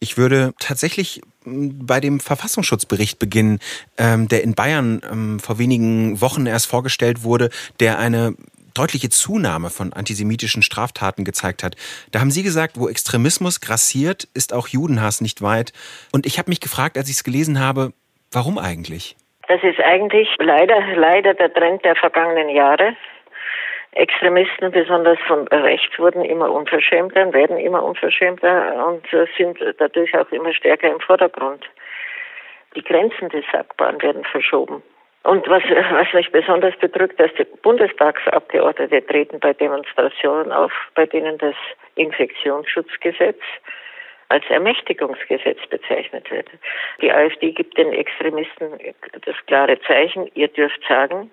Ich 0.01 0.17
würde 0.17 0.55
tatsächlich 0.59 1.21
hm, 1.45 1.85
bei 1.85 2.01
dem 2.01 2.19
Verfassungsschutzbericht 2.19 3.19
beginnen, 3.19 3.59
ähm, 3.99 4.27
der 4.27 4.43
in 4.43 4.55
Bayern 4.55 5.03
ähm, 5.05 5.39
vor 5.39 5.59
wenigen 5.59 6.19
Wochen 6.23 6.47
erst 6.47 6.65
vorgestellt 6.65 7.23
wurde, 7.23 7.51
der 7.79 7.99
eine 7.99 8.37
deutliche 8.73 9.11
Zunahme 9.11 9.69
von 9.69 9.93
antisemitischen 9.93 10.63
Straftaten 10.63 11.25
gezeigt 11.25 11.63
hat. 11.63 11.77
Da 12.11 12.21
haben 12.21 12.31
Sie 12.31 12.43
gesagt, 12.43 12.79
wo 12.79 12.89
Extremismus 12.89 13.61
grassiert, 13.61 14.29
ist 14.33 14.55
auch 14.55 14.69
Judenhass 14.69 15.21
nicht 15.21 15.43
weit. 15.43 15.75
Und 16.11 16.25
ich 16.25 16.39
habe 16.39 16.49
mich 16.49 16.61
gefragt, 16.61 16.97
als 16.97 17.11
ich 17.11 17.17
es 17.17 17.25
gelesen 17.25 17.61
habe, 17.61 17.93
warum 18.31 18.57
eigentlich? 18.57 19.15
Das 19.49 19.63
ist 19.63 19.81
eigentlich 19.81 20.29
leider, 20.39 20.81
leider 20.95 21.35
der 21.35 21.53
Trend 21.53 21.85
der 21.85 21.97
vergangenen 21.97 22.51
Jahre. 22.51 22.95
Extremisten, 23.93 24.71
besonders 24.71 25.19
von 25.27 25.49
rechts, 25.49 25.99
wurden 25.99 26.23
immer 26.23 26.51
unverschämter, 26.51 27.33
werden 27.33 27.57
immer 27.57 27.83
unverschämter 27.83 28.87
und 28.87 29.07
sind 29.37 29.59
dadurch 29.79 30.17
auch 30.17 30.31
immer 30.31 30.53
stärker 30.53 30.93
im 30.93 31.01
Vordergrund. 31.01 31.65
Die 32.77 32.85
Grenzen 32.85 33.31
des 33.31 33.45
Sagbaren 33.51 34.01
werden 34.03 34.25
verschoben. 34.25 34.83
Und 35.25 35.49
was, 35.49 35.63
was 35.65 36.13
mich 36.13 36.31
besonders 36.31 36.77
bedrückt, 36.77 37.19
dass 37.19 37.33
die 37.39 37.47
Bundestagsabgeordnete 37.63 39.05
treten 39.07 39.41
bei 39.41 39.55
Demonstrationen 39.55 40.53
auf, 40.53 40.73
bei 40.95 41.07
denen 41.07 41.39
das 41.39 41.57
Infektionsschutzgesetz 41.95 43.41
als 44.29 44.45
Ermächtigungsgesetz 44.51 45.59
bezeichnet 45.71 46.31
wird. 46.31 46.49
Die 47.01 47.11
AfD 47.11 47.53
gibt 47.53 47.79
den 47.79 47.93
Extremisten 47.93 48.79
das 49.25 49.37
klare 49.47 49.81
Zeichen, 49.83 50.31
ihr 50.35 50.49
dürft 50.49 50.81
sagen, 50.87 51.31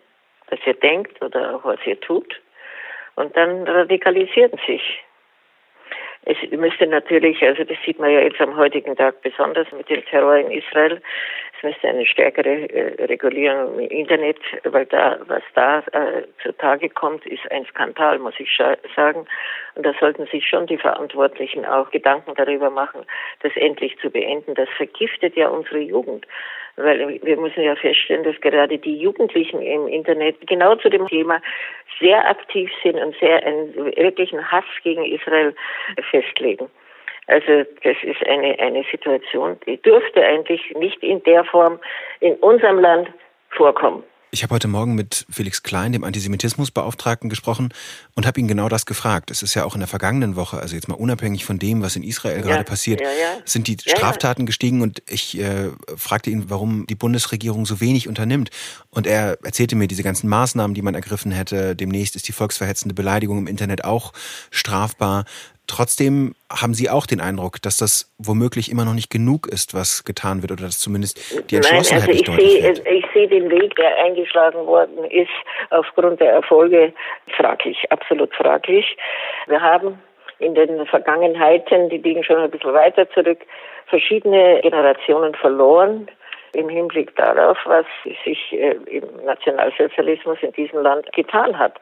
was 0.49 0.59
ihr 0.65 0.75
denkt 0.75 1.21
oder 1.21 1.59
was 1.63 1.79
ihr 1.85 1.99
tut. 1.99 2.41
Und 3.15 3.35
dann 3.35 3.67
radikalisieren 3.67 4.59
sich. 4.65 5.03
Es 6.25 6.37
müsste 6.51 6.87
natürlich, 6.87 7.41
also 7.43 7.63
das 7.63 7.77
sieht 7.85 7.99
man 7.99 8.09
ja 8.09 8.21
jetzt 8.21 8.41
am 8.41 8.57
heutigen 8.57 8.95
Tag 8.95 9.21
besonders 9.21 9.71
mit 9.71 9.87
dem 9.89 10.03
Terror 10.05 10.37
in 10.37 10.51
Israel, 10.51 11.01
müsste 11.65 11.87
eine 11.87 12.05
stärkere 12.05 12.69
äh, 12.69 13.05
Regulierung 13.05 13.79
im 13.79 13.89
Internet, 13.89 14.37
weil 14.63 14.85
da, 14.85 15.19
was 15.27 15.43
da 15.53 15.79
äh, 15.79 16.23
zutage 16.41 16.89
kommt, 16.89 17.25
ist 17.25 17.51
ein 17.51 17.65
Skandal, 17.65 18.19
muss 18.19 18.35
ich 18.39 18.49
sagen. 18.95 19.25
Und 19.75 19.85
da 19.85 19.93
sollten 19.99 20.25
sich 20.27 20.47
schon 20.47 20.67
die 20.67 20.77
Verantwortlichen 20.77 21.65
auch 21.65 21.89
Gedanken 21.91 22.33
darüber 22.35 22.69
machen, 22.69 23.01
das 23.41 23.51
endlich 23.55 23.97
zu 23.99 24.09
beenden. 24.09 24.53
Das 24.55 24.69
vergiftet 24.77 25.35
ja 25.35 25.49
unsere 25.49 25.79
Jugend. 25.79 26.25
Weil 26.77 27.19
wir 27.23 27.37
müssen 27.37 27.63
ja 27.63 27.75
feststellen, 27.75 28.25
dass 28.25 28.39
gerade 28.41 28.77
die 28.77 28.97
Jugendlichen 28.97 29.61
im 29.61 29.87
Internet 29.87 30.35
genau 30.45 30.75
zu 30.75 30.89
dem 30.89 31.07
Thema 31.07 31.41
sehr 31.99 32.27
aktiv 32.29 32.69
sind 32.83 32.97
und 32.97 33.15
sehr 33.17 33.45
einen 33.45 33.73
wirklichen 33.95 34.51
Hass 34.51 34.65
gegen 34.83 35.05
Israel 35.05 35.55
festlegen. 36.11 36.69
Also 37.27 37.63
das 37.83 37.97
ist 38.03 38.25
eine, 38.27 38.57
eine 38.59 38.83
Situation, 38.91 39.57
die 39.65 39.81
dürfte 39.81 40.23
eigentlich 40.23 40.61
nicht 40.77 41.01
in 41.01 41.23
der 41.23 41.43
Form 41.45 41.79
in 42.19 42.35
unserem 42.35 42.79
Land 42.79 43.09
vorkommen. 43.49 44.03
Ich 44.35 44.43
habe 44.43 44.53
heute 44.53 44.67
Morgen 44.67 44.95
mit 44.95 45.25
Felix 45.29 45.63
Klein, 45.63 45.93
dem 45.93 46.03
Antisemitismusbeauftragten, 46.03 47.29
gesprochen 47.29 47.73
und 48.15 48.27
habe 48.27 48.37
ihn 48.37 48.49
genau 48.49 48.67
das 48.67 48.85
gefragt. 48.85 49.31
Es 49.31 49.41
ist 49.41 49.53
ja 49.53 49.63
auch 49.63 49.75
in 49.75 49.79
der 49.79 49.87
vergangenen 49.87 50.35
Woche, 50.35 50.59
also 50.59 50.75
jetzt 50.75 50.89
mal 50.89 50.95
unabhängig 50.95 51.45
von 51.45 51.57
dem, 51.57 51.81
was 51.81 51.95
in 51.95 52.03
Israel 52.03 52.39
ja, 52.39 52.41
gerade 52.41 52.65
passiert, 52.65 52.99
ja, 52.99 53.07
ja. 53.07 53.41
sind 53.45 53.67
die 53.67 53.77
Straftaten 53.79 54.45
gestiegen 54.45 54.81
und 54.81 55.01
ich 55.07 55.39
äh, 55.39 55.69
fragte 55.95 56.31
ihn, 56.31 56.49
warum 56.49 56.85
die 56.85 56.95
Bundesregierung 56.95 57.65
so 57.65 57.79
wenig 57.79 58.09
unternimmt. 58.09 58.49
Und 58.89 59.07
er 59.07 59.37
erzählte 59.41 59.77
mir 59.77 59.87
diese 59.87 60.03
ganzen 60.03 60.27
Maßnahmen, 60.27 60.73
die 60.73 60.81
man 60.81 60.95
ergriffen 60.95 61.31
hätte. 61.31 61.73
Demnächst 61.73 62.17
ist 62.17 62.27
die 62.27 62.33
volksverhetzende 62.33 62.93
Beleidigung 62.93 63.37
im 63.37 63.47
Internet 63.47 63.85
auch 63.85 64.11
strafbar. 64.51 65.23
Trotzdem 65.67 66.35
haben 66.49 66.73
Sie 66.73 66.89
auch 66.89 67.05
den 67.05 67.21
Eindruck, 67.21 67.61
dass 67.61 67.77
das 67.77 68.13
womöglich 68.17 68.71
immer 68.71 68.85
noch 68.85 68.93
nicht 68.93 69.09
genug 69.09 69.47
ist, 69.47 69.73
was 69.73 70.03
getan 70.03 70.41
wird, 70.41 70.51
oder 70.51 70.63
dass 70.63 70.79
zumindest 70.79 71.17
die 71.49 71.55
Entschlossenheit 71.57 72.07
Nein, 72.07 72.09
also 72.09 72.11
nicht 72.11 72.27
deutlich 72.27 72.51
sehe, 72.51 72.63
wird? 72.63 72.87
Ich 72.87 73.05
sehe 73.13 73.27
den 73.27 73.49
Weg, 73.49 73.75
der 73.75 73.97
eingeschlagen 73.97 74.65
worden 74.65 75.03
ist, 75.05 75.29
aufgrund 75.69 76.19
der 76.19 76.31
Erfolge 76.31 76.93
fraglich, 77.37 77.77
absolut 77.91 78.33
fraglich. 78.35 78.97
Wir 79.47 79.61
haben 79.61 79.99
in 80.39 80.55
den 80.55 80.85
Vergangenheiten, 80.85 81.89
die 81.89 81.97
liegen 81.97 82.23
schon 82.23 82.37
ein 82.37 82.51
bisschen 82.51 82.73
weiter 82.73 83.09
zurück, 83.11 83.39
verschiedene 83.87 84.59
Generationen 84.61 85.33
verloren 85.35 86.07
im 86.53 86.69
Hinblick 86.69 87.15
darauf, 87.15 87.57
was 87.65 87.85
sich 88.23 88.53
äh, 88.53 88.77
im 88.85 89.25
Nationalsozialismus 89.25 90.37
in 90.41 90.51
diesem 90.53 90.81
Land 90.81 91.11
getan 91.13 91.57
hat. 91.57 91.75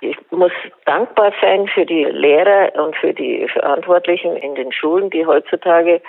Ich 0.00 0.16
muss 0.30 0.52
dankbar 0.86 1.32
sein 1.40 1.68
für 1.68 1.84
die 1.84 2.04
Lehrer 2.04 2.72
und 2.82 2.96
für 2.96 3.12
die 3.12 3.46
Verantwortlichen 3.48 4.36
in 4.36 4.54
den 4.54 4.72
Schulen, 4.72 5.10
die 5.10 5.26
heutzutage 5.26 6.00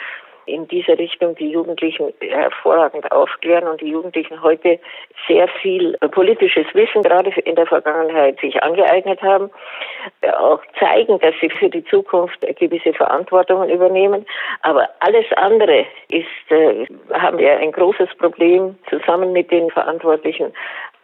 in 0.45 0.67
dieser 0.67 0.97
Richtung 0.97 1.35
die 1.35 1.49
Jugendlichen 1.49 2.13
hervorragend 2.19 3.11
aufklären 3.11 3.67
und 3.67 3.81
die 3.81 3.89
Jugendlichen 3.89 4.41
heute 4.41 4.79
sehr 5.27 5.47
viel 5.47 5.97
politisches 6.11 6.65
Wissen 6.73 7.03
gerade 7.03 7.31
in 7.41 7.55
der 7.55 7.67
Vergangenheit 7.67 8.39
sich 8.39 8.61
angeeignet 8.63 9.21
haben, 9.21 9.51
auch 10.39 10.61
zeigen, 10.79 11.19
dass 11.19 11.35
sie 11.39 11.49
für 11.49 11.69
die 11.69 11.83
Zukunft 11.85 12.41
gewisse 12.57 12.93
Verantwortungen 12.93 13.69
übernehmen. 13.69 14.25
Aber 14.61 14.89
alles 14.99 15.25
andere 15.35 15.85
ist, 16.09 16.25
äh, 16.51 16.87
haben 17.13 17.37
wir 17.37 17.57
ein 17.57 17.71
großes 17.71 18.09
Problem 18.17 18.75
zusammen 18.89 19.31
mit 19.31 19.51
den 19.51 19.69
Verantwortlichen 19.69 20.53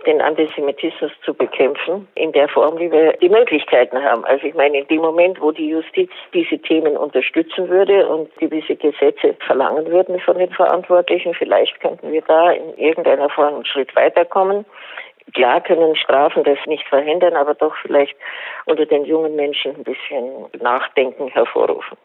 den 0.06 0.22
Antisemitismus 0.22 1.12
zu 1.26 1.34
bekämpfen, 1.34 2.08
in 2.16 2.32
der 2.32 2.48
Form, 2.48 2.80
wie 2.80 2.92
wir 2.92 3.14
die 3.14 3.30
Möglichkeiten 3.30 4.02
haben. 4.02 4.24
Also 4.26 4.46
ich 4.46 4.54
meine, 4.54 4.80
in 4.80 4.88
dem 4.88 5.02
Moment, 5.02 5.42
wo 5.42 5.52
die 5.52 5.70
Justiz 5.70 6.12
diese 6.34 6.60
Themen 6.60 6.96
unterstützen 6.96 7.68
würde 7.70 8.08
und 8.08 8.34
gewisse 8.38 8.76
Gesetze 8.76 9.36
verlangen 9.46 9.88
würden 9.88 10.20
von 10.20 10.38
den 10.38 10.52
Verantwortlichen, 10.52 11.34
vielleicht 11.34 11.80
könnten 11.80 12.12
wir 12.12 12.22
da 12.22 12.52
in 12.52 12.78
irgendeiner 12.78 13.30
Form 13.30 13.56
einen 13.56 13.66
Schritt 13.66 13.96
weiterkommen. 13.96 14.66
Klar 15.34 15.62
können 15.62 15.96
Strafen 15.96 16.44
das 16.44 16.60
nicht 16.68 16.88
verhindern, 16.88 17.36
aber 17.36 17.54
doch 17.54 17.76
vielleicht 17.82 18.16
unter 18.66 18.86
den 18.86 19.04
jungen 19.04 19.36
Menschen 19.36 19.76
ein 19.76 19.84
bisschen 19.84 20.46
Nachdenken 20.62 21.28
hervorrufen. 21.30 21.98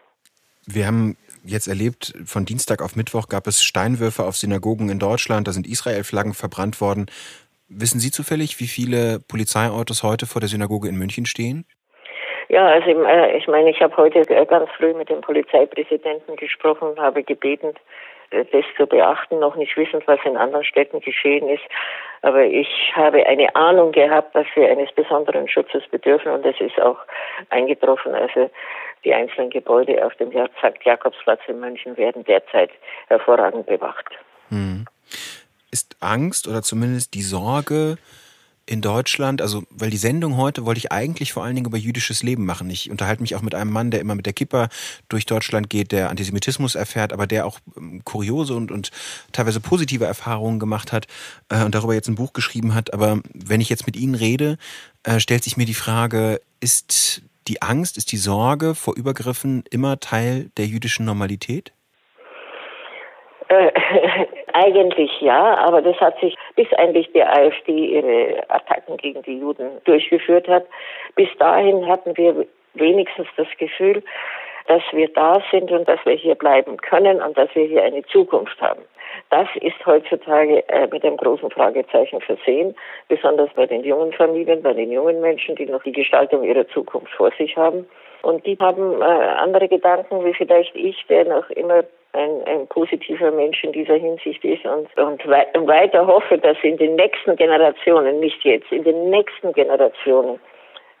Wir 0.65 0.87
haben 0.87 1.17
jetzt 1.43 1.67
erlebt, 1.67 2.13
von 2.25 2.45
Dienstag 2.45 2.81
auf 2.81 2.95
Mittwoch 2.95 3.27
gab 3.27 3.47
es 3.47 3.63
Steinwürfe 3.63 4.23
auf 4.23 4.35
Synagogen 4.35 4.89
in 4.89 4.99
Deutschland, 4.99 5.47
da 5.47 5.51
sind 5.51 5.67
Israel-Flaggen 5.67 6.33
verbrannt 6.33 6.79
worden. 6.79 7.07
Wissen 7.75 7.99
Sie 7.99 8.11
zufällig, 8.11 8.59
wie 8.59 8.67
viele 8.67 9.19
Polizeiautos 9.27 10.03
heute 10.03 10.25
vor 10.25 10.39
der 10.39 10.49
Synagoge 10.49 10.89
in 10.89 10.97
München 10.97 11.25
stehen? 11.25 11.65
Ja, 12.49 12.67
also 12.67 12.89
äh, 13.03 13.37
ich 13.37 13.47
meine, 13.47 13.71
ich 13.71 13.81
habe 13.81 13.97
heute 13.97 14.21
ganz 14.45 14.69
früh 14.77 14.93
mit 14.93 15.09
dem 15.09 15.21
Polizeipräsidenten 15.21 16.35
gesprochen 16.35 16.89
und 16.89 16.99
habe 16.99 17.23
gebeten, 17.23 17.73
äh, 18.29 18.45
das 18.51 18.65
zu 18.77 18.85
beachten, 18.85 19.39
noch 19.39 19.55
nicht 19.55 19.75
wissend, 19.75 20.03
was 20.07 20.19
in 20.23 20.37
anderen 20.37 20.63
Städten 20.63 20.99
geschehen 20.99 21.49
ist. 21.49 21.63
Aber 22.21 22.43
ich 22.43 22.91
habe 22.95 23.25
eine 23.25 23.55
Ahnung 23.55 23.91
gehabt, 23.91 24.35
dass 24.35 24.45
wir 24.55 24.69
eines 24.69 24.91
besonderen 24.91 25.47
Schutzes 25.47 25.83
bedürfen 25.89 26.31
und 26.31 26.45
das 26.45 26.59
ist 26.59 26.79
auch 26.79 26.99
eingetroffen. 27.49 28.13
Also 28.13 28.51
die 29.03 29.13
einzelnen 29.13 29.49
Gebäude 29.49 30.05
auf 30.05 30.13
dem 30.15 30.31
St. 30.31 30.83
Jakobsplatz 30.83 31.41
in 31.47 31.59
München 31.59 31.97
werden 31.97 32.23
derzeit 32.23 32.69
hervorragend 33.07 33.65
bewacht. 33.65 34.09
Hm 34.49 34.85
ist 35.73 35.97
Angst 35.99 36.47
oder 36.47 36.61
zumindest 36.61 37.15
die 37.15 37.23
Sorge 37.23 37.97
in 38.65 38.81
Deutschland, 38.81 39.41
also 39.41 39.63
weil 39.69 39.89
die 39.89 39.97
Sendung 39.97 40.37
heute 40.37 40.65
wollte 40.65 40.77
ich 40.77 40.91
eigentlich 40.91 41.33
vor 41.33 41.43
allen 41.43 41.55
Dingen 41.55 41.67
über 41.67 41.77
jüdisches 41.77 42.23
Leben 42.23 42.45
machen. 42.45 42.69
Ich 42.69 42.89
unterhalte 42.89 43.21
mich 43.21 43.35
auch 43.35 43.41
mit 43.41 43.55
einem 43.55 43.71
Mann, 43.71 43.91
der 43.91 43.99
immer 43.99 44.15
mit 44.15 44.25
der 44.25 44.31
Kippa 44.31 44.69
durch 45.09 45.25
Deutschland 45.25 45.69
geht, 45.69 45.91
der 45.91 46.09
Antisemitismus 46.09 46.75
erfährt, 46.75 47.11
aber 47.11 47.27
der 47.27 47.45
auch 47.45 47.59
ähm, 47.75 48.03
kuriose 48.05 48.55
und, 48.55 48.71
und 48.71 48.91
teilweise 49.33 49.59
positive 49.59 50.05
Erfahrungen 50.05 50.59
gemacht 50.59 50.93
hat 50.93 51.07
äh, 51.49 51.65
und 51.65 51.75
darüber 51.75 51.93
jetzt 51.93 52.07
ein 52.07 52.15
Buch 52.15 52.31
geschrieben 52.31 52.73
hat. 52.73 52.93
Aber 52.93 53.19
wenn 53.33 53.59
ich 53.59 53.67
jetzt 53.69 53.85
mit 53.85 53.97
Ihnen 53.97 54.15
rede, 54.15 54.57
äh, 55.03 55.19
stellt 55.19 55.43
sich 55.43 55.57
mir 55.57 55.65
die 55.65 55.73
Frage, 55.73 56.39
ist 56.61 57.23
die 57.49 57.61
Angst, 57.61 57.97
ist 57.97 58.13
die 58.13 58.17
Sorge 58.17 58.75
vor 58.75 58.95
Übergriffen 58.95 59.65
immer 59.71 59.99
Teil 59.99 60.51
der 60.55 60.67
jüdischen 60.67 61.05
Normalität? 61.05 61.73
Eigentlich 64.53 65.19
ja, 65.19 65.57
aber 65.57 65.81
das 65.81 65.99
hat 65.99 66.19
sich, 66.19 66.35
bis 66.55 66.71
eigentlich 66.73 67.11
die 67.11 67.23
AfD 67.23 67.71
ihre 67.87 68.43
Attacken 68.49 68.97
gegen 68.97 69.23
die 69.23 69.39
Juden 69.39 69.81
durchgeführt 69.85 70.47
hat, 70.47 70.65
bis 71.15 71.29
dahin 71.39 71.87
hatten 71.87 72.15
wir 72.15 72.45
wenigstens 72.75 73.27
das 73.35 73.47
Gefühl, 73.57 74.03
dass 74.67 74.83
wir 74.91 75.07
da 75.09 75.41
sind 75.51 75.71
und 75.71 75.87
dass 75.87 75.99
wir 76.05 76.13
hier 76.13 76.35
bleiben 76.35 76.77
können 76.77 77.21
und 77.21 77.37
dass 77.37 77.53
wir 77.55 77.65
hier 77.65 77.83
eine 77.83 78.03
Zukunft 78.05 78.61
haben. 78.61 78.81
Das 79.29 79.47
ist 79.61 79.85
heutzutage 79.85 80.67
äh, 80.69 80.87
mit 80.87 81.03
einem 81.03 81.17
großen 81.17 81.49
Fragezeichen 81.49 82.21
versehen, 82.21 82.75
besonders 83.07 83.49
bei 83.55 83.65
den 83.65 83.83
jungen 83.83 84.13
Familien, 84.13 84.61
bei 84.61 84.73
den 84.73 84.91
jungen 84.91 85.21
Menschen, 85.21 85.55
die 85.55 85.65
noch 85.65 85.83
die 85.83 85.91
Gestaltung 85.91 86.43
ihrer 86.43 86.67
Zukunft 86.67 87.11
vor 87.13 87.31
sich 87.37 87.57
haben. 87.57 87.87
Und 88.23 88.45
die 88.45 88.57
haben 88.57 89.01
äh, 89.01 89.05
andere 89.05 89.67
Gedanken, 89.67 90.25
wie 90.25 90.33
vielleicht 90.33 90.75
ich, 90.75 90.95
der 91.09 91.25
noch 91.25 91.49
immer 91.51 91.83
ein, 92.13 92.43
ein 92.45 92.67
positiver 92.67 93.31
Mensch 93.31 93.63
in 93.63 93.73
dieser 93.73 93.95
Hinsicht 93.95 94.43
ist 94.45 94.65
und, 94.65 94.87
und 94.97 95.27
wei 95.27 95.45
weiter 95.53 96.07
hoffe, 96.07 96.37
dass 96.37 96.57
in 96.63 96.77
den 96.77 96.95
nächsten 96.95 97.35
Generationen, 97.35 98.19
nicht 98.19 98.43
jetzt, 98.43 98.71
in 98.71 98.83
den 98.83 99.09
nächsten 99.09 99.51
Generationen 99.53 100.39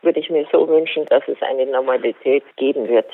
würde 0.01 0.19
ich 0.19 0.29
mir 0.29 0.45
so 0.51 0.67
wünschen, 0.67 1.05
dass 1.05 1.23
es 1.27 1.37
eine 1.41 1.65
Normalität 1.65 2.43
geben 2.57 2.89
wird. 2.89 3.05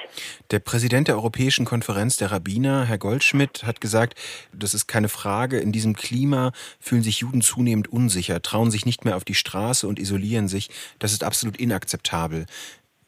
Der 0.49 0.57
Präsident 0.57 1.07
der 1.07 1.15
Europäischen 1.15 1.65
Konferenz 1.65 2.17
der 2.17 2.31
Rabbiner, 2.31 2.85
Herr 2.85 2.97
Goldschmidt, 2.97 3.63
hat 3.63 3.79
gesagt, 3.79 4.15
das 4.53 4.73
ist 4.73 4.87
keine 4.87 5.07
Frage, 5.07 5.59
in 5.59 5.71
diesem 5.71 5.95
Klima 5.95 6.51
fühlen 6.79 7.03
sich 7.03 7.19
Juden 7.19 7.41
zunehmend 7.41 7.93
unsicher, 7.93 8.41
trauen 8.41 8.71
sich 8.71 8.87
nicht 8.87 9.05
mehr 9.05 9.17
auf 9.17 9.23
die 9.23 9.35
Straße 9.35 9.87
und 9.87 9.99
isolieren 9.99 10.47
sich. 10.47 10.69
Das 10.97 11.11
ist 11.11 11.23
absolut 11.23 11.59
inakzeptabel. 11.59 12.45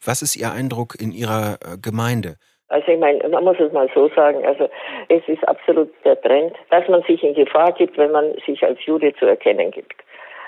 Was 0.03 0.23
ist 0.23 0.35
Ihr 0.35 0.51
Eindruck 0.51 0.95
in 0.99 1.11
Ihrer 1.11 1.59
äh, 1.61 1.77
Gemeinde? 1.79 2.35
Also 2.69 2.91
ich 2.91 2.99
meine, 2.99 3.27
man 3.29 3.43
muss 3.43 3.59
es 3.59 3.71
mal 3.71 3.89
so 3.93 4.09
sagen, 4.15 4.45
also 4.45 4.69
es 5.09 5.21
ist 5.27 5.47
absolut 5.47 5.91
der 6.05 6.19
Trend, 6.21 6.55
dass 6.69 6.87
man 6.87 7.03
sich 7.03 7.21
in 7.23 7.35
Gefahr 7.35 7.73
gibt, 7.73 7.97
wenn 7.97 8.11
man 8.11 8.33
sich 8.45 8.63
als 8.63 8.79
Jude 8.85 9.13
zu 9.15 9.25
erkennen 9.25 9.71
gibt. 9.71 10.01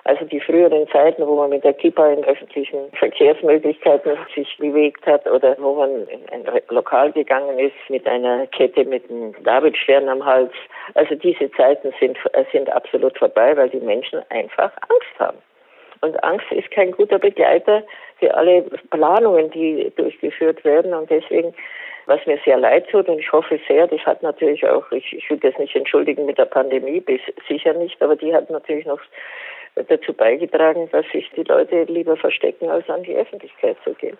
Also 0.05 0.25
die 0.25 0.39
früheren 0.39 0.87
Zeiten, 0.89 1.25
wo 1.25 1.35
man 1.35 1.49
mit 1.49 1.63
der 1.63 1.73
Kippa 1.73 2.11
in 2.11 2.23
öffentlichen 2.25 2.91
Verkehrsmöglichkeiten 2.93 4.17
sich 4.35 4.57
bewegt 4.57 5.05
hat 5.05 5.25
oder 5.27 5.55
wo 5.59 5.75
man 5.75 6.07
in 6.07 6.27
ein 6.29 6.45
Lokal 6.69 7.11
gegangen 7.11 7.59
ist 7.59 7.75
mit 7.89 8.07
einer 8.07 8.47
Kette 8.47 8.83
mit 8.85 9.09
einem 9.09 9.33
Davidstern 9.43 10.09
am 10.09 10.25
Hals. 10.25 10.51
Also 10.95 11.15
diese 11.15 11.51
Zeiten 11.51 11.93
sind, 11.99 12.17
sind 12.51 12.69
absolut 12.69 13.17
vorbei, 13.17 13.55
weil 13.55 13.69
die 13.69 13.79
Menschen 13.79 14.21
einfach 14.29 14.71
Angst 14.89 15.19
haben. 15.19 15.37
Und 16.01 16.21
Angst 16.21 16.51
ist 16.51 16.69
kein 16.71 16.91
guter 16.91 17.17
Begleiter 17.17 17.81
für 18.23 18.33
alle 18.33 18.61
Planungen, 18.89 19.51
die 19.51 19.91
durchgeführt 19.97 20.63
werden. 20.63 20.93
Und 20.93 21.09
deswegen, 21.09 21.53
was 22.05 22.25
mir 22.25 22.39
sehr 22.45 22.57
leid 22.57 22.89
tut, 22.89 23.09
und 23.09 23.19
ich 23.19 23.31
hoffe 23.31 23.59
sehr, 23.67 23.87
das 23.87 23.99
hat 24.05 24.23
natürlich 24.23 24.65
auch, 24.65 24.89
ich, 24.91 25.11
ich 25.11 25.29
will 25.29 25.37
das 25.37 25.57
nicht 25.57 25.75
entschuldigen 25.75 26.25
mit 26.25 26.37
der 26.37 26.45
Pandemie, 26.45 27.01
bis 27.01 27.19
sicher 27.49 27.73
nicht, 27.73 28.01
aber 28.01 28.15
die 28.15 28.33
hat 28.33 28.49
natürlich 28.49 28.85
noch 28.85 29.01
dazu 29.75 30.13
beigetragen, 30.13 30.87
dass 30.91 31.05
sich 31.11 31.29
die 31.35 31.43
Leute 31.43 31.83
lieber 31.83 32.15
verstecken, 32.15 32.69
als 32.69 32.89
an 32.89 33.03
die 33.03 33.15
Öffentlichkeit 33.15 33.75
zu 33.83 33.93
gehen. 33.93 34.17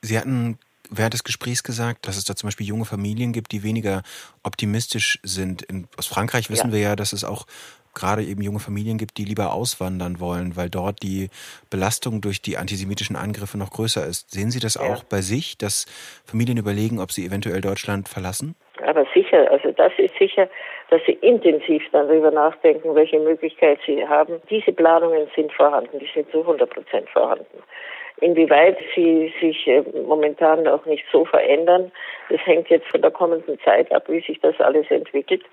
Sie 0.00 0.18
hatten 0.18 0.58
während 0.90 1.14
des 1.14 1.22
Gesprächs 1.22 1.62
gesagt, 1.62 2.08
dass 2.08 2.16
es 2.16 2.24
da 2.24 2.34
zum 2.34 2.48
Beispiel 2.48 2.66
junge 2.66 2.86
Familien 2.86 3.32
gibt, 3.32 3.52
die 3.52 3.62
weniger 3.62 4.02
optimistisch 4.42 5.20
sind. 5.22 5.62
In, 5.62 5.86
aus 5.98 6.06
Frankreich 6.06 6.50
wissen 6.50 6.70
ja. 6.70 6.72
wir 6.72 6.80
ja, 6.80 6.96
dass 6.96 7.12
es 7.12 7.24
auch 7.24 7.46
gerade 7.94 8.22
eben 8.22 8.42
junge 8.42 8.60
Familien 8.60 8.98
gibt, 8.98 9.18
die 9.18 9.24
lieber 9.24 9.52
auswandern 9.52 10.20
wollen, 10.20 10.56
weil 10.56 10.70
dort 10.70 11.02
die 11.02 11.28
Belastung 11.70 12.20
durch 12.20 12.42
die 12.42 12.56
antisemitischen 12.56 13.16
Angriffe 13.16 13.58
noch 13.58 13.70
größer 13.70 14.06
ist. 14.06 14.30
Sehen 14.30 14.50
Sie 14.50 14.60
das 14.60 14.74
ja. 14.74 14.82
auch 14.82 15.04
bei 15.04 15.20
sich, 15.20 15.58
dass 15.58 15.86
Familien 16.24 16.58
überlegen, 16.58 17.00
ob 17.00 17.12
sie 17.12 17.26
eventuell 17.26 17.60
Deutschland 17.60 18.08
verlassen? 18.08 18.54
Aber 18.86 19.04
sicher, 19.12 19.50
also 19.50 19.72
das 19.72 19.92
ist 19.98 20.16
sicher, 20.18 20.48
dass 20.90 21.00
sie 21.06 21.12
intensiv 21.20 21.82
darüber 21.92 22.30
nachdenken, 22.30 22.94
welche 22.94 23.18
Möglichkeit 23.18 23.78
sie 23.86 24.06
haben. 24.06 24.40
Diese 24.48 24.72
Planungen 24.72 25.28
sind 25.34 25.52
vorhanden, 25.52 25.98
die 25.98 26.08
sind 26.14 26.30
zu 26.30 26.40
100 26.40 26.70
Prozent 26.70 27.08
vorhanden. 27.10 27.62
Inwieweit 28.20 28.78
sie 28.94 29.32
sich 29.40 29.66
äh, 29.68 29.84
momentan 30.06 30.66
auch 30.66 30.84
nicht 30.86 31.04
so 31.12 31.24
verändern, 31.24 31.92
das 32.30 32.44
hängt 32.46 32.68
jetzt 32.68 32.88
von 32.88 33.00
der 33.00 33.12
kommenden 33.12 33.60
Zeit 33.60 33.92
ab, 33.92 34.04
wie 34.08 34.20
sich 34.20 34.40
das 34.40 34.58
alles 34.60 34.90
entwickelt 34.90 35.44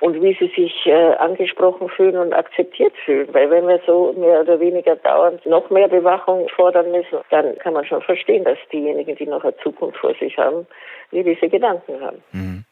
und 0.00 0.20
wie 0.22 0.36
sie 0.38 0.50
sich 0.54 0.86
äh, 0.86 1.14
angesprochen 1.16 1.88
fühlen 1.88 2.16
und 2.16 2.32
akzeptiert 2.32 2.94
fühlen. 3.04 3.28
Weil 3.32 3.50
wenn 3.50 3.68
wir 3.68 3.80
so 3.86 4.12
mehr 4.14 4.40
oder 4.40 4.58
weniger 4.58 4.96
dauernd 4.96 5.44
noch 5.46 5.70
mehr 5.70 5.88
Bewachung 5.88 6.48
fordern 6.48 6.90
müssen, 6.90 7.18
dann 7.30 7.56
kann 7.58 7.74
man 7.74 7.84
schon 7.84 8.02
verstehen, 8.02 8.44
dass 8.44 8.58
diejenigen, 8.72 9.16
die 9.16 9.26
noch 9.26 9.44
eine 9.44 9.56
Zukunft 9.58 9.98
vor 9.98 10.14
sich 10.14 10.36
haben, 10.38 10.66
gewisse 11.10 11.48
Gedanken 11.48 12.00
haben. 12.00 12.22
Mhm. 12.32 12.64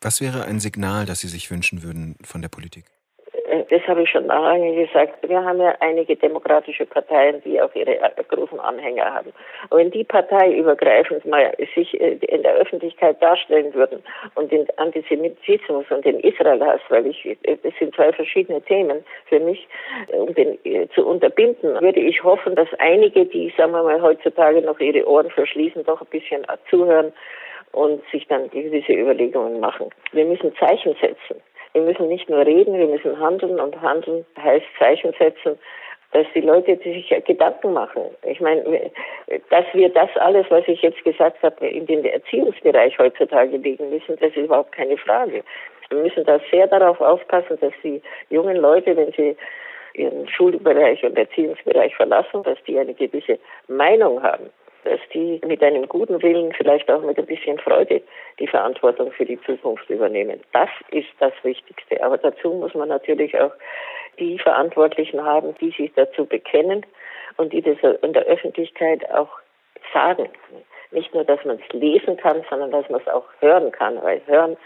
Was 0.00 0.20
wäre 0.20 0.44
ein 0.44 0.60
Signal, 0.60 1.04
das 1.04 1.20
Sie 1.20 1.28
sich 1.28 1.50
wünschen 1.50 1.82
würden 1.82 2.16
von 2.24 2.40
der 2.40 2.48
Politik? 2.48 2.84
Äh, 3.70 3.78
das 3.78 3.86
habe 3.88 4.02
ich 4.02 4.10
schon 4.10 4.26
lange 4.26 4.74
gesagt. 4.74 5.28
Wir 5.28 5.44
haben 5.44 5.60
ja 5.60 5.74
einige 5.80 6.16
demokratische 6.16 6.86
Parteien, 6.86 7.42
die 7.44 7.60
auch 7.60 7.74
ihre 7.74 7.96
äh, 7.96 8.10
großen 8.28 8.60
Anhänger 8.60 9.14
haben. 9.14 9.32
Wenn 9.70 9.90
die 9.90 10.04
parteiübergreifend 10.04 11.24
mal 11.24 11.52
sich 11.74 12.00
äh, 12.00 12.18
in 12.28 12.42
der 12.42 12.54
Öffentlichkeit 12.54 13.22
darstellen 13.22 13.72
würden 13.74 14.02
und 14.34 14.52
den 14.52 14.66
Antisemitismus 14.76 15.86
und 15.90 16.04
den 16.04 16.20
Israelhass, 16.20 16.80
weil 16.88 17.06
ich, 17.06 17.38
das 17.42 17.72
sind 17.78 17.94
zwei 17.94 18.12
verschiedene 18.12 18.60
Themen 18.62 19.04
für 19.26 19.40
mich, 19.40 19.66
um 20.12 20.34
den 20.34 20.58
zu 20.94 21.06
unterbinden, 21.06 21.80
würde 21.80 22.00
ich 22.00 22.22
hoffen, 22.22 22.54
dass 22.54 22.68
einige, 22.78 23.26
die, 23.26 23.52
sagen 23.56 23.72
wir 23.72 23.82
mal, 23.82 24.00
heutzutage 24.02 24.60
noch 24.62 24.78
ihre 24.80 25.06
Ohren 25.08 25.30
verschließen, 25.30 25.84
doch 25.84 26.00
ein 26.00 26.06
bisschen 26.08 26.46
zuhören 26.68 27.12
und 27.72 28.02
sich 28.10 28.26
dann 28.26 28.50
gewisse 28.50 28.92
Überlegungen 28.92 29.60
machen. 29.60 29.90
Wir 30.12 30.24
müssen 30.24 30.54
Zeichen 30.56 30.94
setzen. 31.00 31.40
Wir 31.72 31.82
müssen 31.82 32.08
nicht 32.08 32.28
nur 32.28 32.44
reden, 32.44 32.78
wir 32.78 32.86
müssen 32.86 33.18
handeln 33.18 33.60
und 33.60 33.80
handeln 33.80 34.26
heißt 34.40 34.66
Zeichen 34.78 35.12
setzen, 35.18 35.58
dass 36.12 36.26
die 36.34 36.40
Leute 36.40 36.76
sich 36.76 37.08
Gedanken 37.24 37.72
machen. 37.72 38.02
Ich 38.24 38.40
meine, 38.40 38.90
dass 39.50 39.64
wir 39.72 39.88
das 39.90 40.10
alles, 40.16 40.46
was 40.50 40.66
ich 40.66 40.82
jetzt 40.82 41.02
gesagt 41.04 41.40
habe, 41.42 41.66
in 41.66 41.86
den 41.86 42.04
Erziehungsbereich 42.04 42.98
heutzutage 42.98 43.56
legen 43.56 43.90
müssen, 43.90 44.16
das 44.18 44.30
ist 44.30 44.36
überhaupt 44.36 44.72
keine 44.72 44.96
Frage. 44.96 45.44
Wir 45.88 45.98
müssen 45.98 46.24
da 46.24 46.40
sehr 46.50 46.66
darauf 46.66 47.00
aufpassen, 47.00 47.58
dass 47.60 47.72
die 47.84 48.02
jungen 48.30 48.56
Leute, 48.56 48.96
wenn 48.96 49.12
sie 49.12 49.36
ihren 49.94 50.28
Schulbereich 50.28 51.04
und 51.04 51.16
Erziehungsbereich 51.16 51.94
verlassen, 51.94 52.42
dass 52.42 52.58
die 52.64 52.78
eine 52.78 52.94
gewisse 52.94 53.38
Meinung 53.68 54.22
haben 54.22 54.50
dass 54.84 55.00
die 55.12 55.40
mit 55.46 55.62
einem 55.62 55.88
guten 55.88 56.22
Willen, 56.22 56.52
vielleicht 56.52 56.90
auch 56.90 57.02
mit 57.02 57.18
ein 57.18 57.26
bisschen 57.26 57.58
Freude, 57.58 58.02
die 58.38 58.46
Verantwortung 58.46 59.12
für 59.12 59.24
die 59.24 59.40
Zukunft 59.42 59.88
übernehmen. 59.90 60.40
Das 60.52 60.70
ist 60.90 61.08
das 61.18 61.32
Wichtigste. 61.42 62.02
Aber 62.02 62.18
dazu 62.18 62.50
muss 62.54 62.74
man 62.74 62.88
natürlich 62.88 63.38
auch 63.38 63.52
die 64.18 64.38
Verantwortlichen 64.38 65.22
haben, 65.24 65.54
die 65.60 65.70
sich 65.70 65.92
dazu 65.94 66.24
bekennen 66.24 66.84
und 67.36 67.52
die 67.52 67.62
das 67.62 67.78
in 68.02 68.12
der 68.12 68.24
Öffentlichkeit 68.24 69.08
auch 69.10 69.30
sagen. 69.92 70.28
Nicht 70.90 71.14
nur, 71.14 71.24
dass 71.24 71.44
man 71.44 71.60
es 71.60 71.72
lesen 71.72 72.16
kann, 72.16 72.44
sondern 72.48 72.70
dass 72.70 72.88
man 72.88 73.00
es 73.00 73.08
auch 73.08 73.26
hören 73.40 73.70
kann, 73.72 74.02
weil 74.02 74.20
Hören 74.26 74.56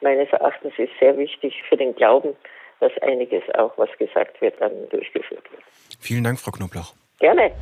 meines 0.00 0.30
Erachtens 0.30 0.72
ist 0.78 0.92
sehr 0.98 1.16
wichtig 1.16 1.62
für 1.68 1.76
den 1.76 1.94
Glauben, 1.94 2.36
dass 2.80 2.92
einiges 3.02 3.42
auch, 3.54 3.76
was 3.76 3.90
gesagt 3.98 4.40
wird, 4.40 4.60
dann 4.60 4.88
durchgeführt 4.90 5.50
wird. 5.50 5.62
Vielen 6.00 6.24
Dank, 6.24 6.38
Frau 6.38 6.50
Knoblauch. 6.50 6.94
Gerne. 7.18 7.52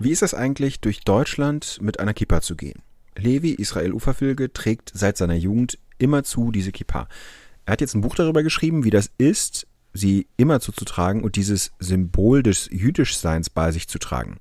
Wie 0.00 0.12
ist 0.12 0.22
es 0.22 0.32
eigentlich, 0.32 0.80
durch 0.80 1.00
Deutschland 1.00 1.78
mit 1.80 1.98
einer 1.98 2.14
Kippa 2.14 2.40
zu 2.40 2.54
gehen? 2.54 2.82
Levi 3.16 3.50
Israel 3.50 3.92
Uferfilge 3.92 4.52
trägt 4.52 4.92
seit 4.94 5.16
seiner 5.16 5.34
Jugend 5.34 5.76
immerzu 5.98 6.52
diese 6.52 6.70
Kippa. 6.70 7.08
Er 7.66 7.72
hat 7.72 7.80
jetzt 7.80 7.96
ein 7.96 8.02
Buch 8.02 8.14
darüber 8.14 8.44
geschrieben, 8.44 8.84
wie 8.84 8.90
das 8.90 9.10
ist, 9.18 9.66
sie 9.92 10.28
immerzu 10.36 10.70
zu 10.70 10.84
tragen 10.84 11.24
und 11.24 11.34
dieses 11.34 11.72
Symbol 11.80 12.44
des 12.44 12.68
Jüdischseins 12.70 13.50
bei 13.50 13.72
sich 13.72 13.88
zu 13.88 13.98
tragen. 13.98 14.36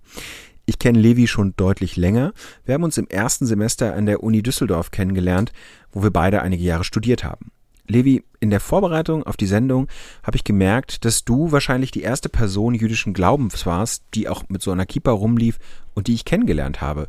Ich 0.68 0.78
kenne 0.78 1.00
Levi 1.00 1.26
schon 1.26 1.56
deutlich 1.58 1.96
länger. 1.96 2.34
Wir 2.64 2.76
haben 2.76 2.84
uns 2.84 3.00
im 3.00 3.08
ersten 3.08 3.48
Semester 3.48 3.96
an 3.96 4.06
der 4.06 4.22
Uni 4.22 4.44
Düsseldorf 4.44 4.92
kennengelernt, 4.92 5.54
wo 5.92 6.04
wir 6.04 6.12
beide 6.12 6.44
einige 6.44 6.64
Jahre 6.64 6.84
studiert 6.84 7.24
haben. 7.24 7.52
Levi, 7.88 8.24
in 8.40 8.50
der 8.50 8.60
Vorbereitung 8.60 9.24
auf 9.24 9.38
die 9.38 9.48
Sendung 9.48 9.88
habe 10.24 10.38
ich 10.38 10.44
gemerkt, 10.44 11.06
dass 11.06 11.24
du 11.24 11.52
wahrscheinlich 11.52 11.92
die 11.92 12.02
erste 12.02 12.30
Person 12.30 12.74
jüdischen 12.74 13.14
Glaubens 13.14 13.66
warst, 13.66 14.04
die 14.14 14.30
auch 14.30 14.44
mit 14.50 14.62
so 14.62 14.72
einer 14.72 14.86
Kippa 14.86 15.12
rumlief 15.12 15.58
und 15.94 16.08
die 16.08 16.14
ich 16.14 16.26
kennengelernt 16.26 16.82
habe. 16.82 17.08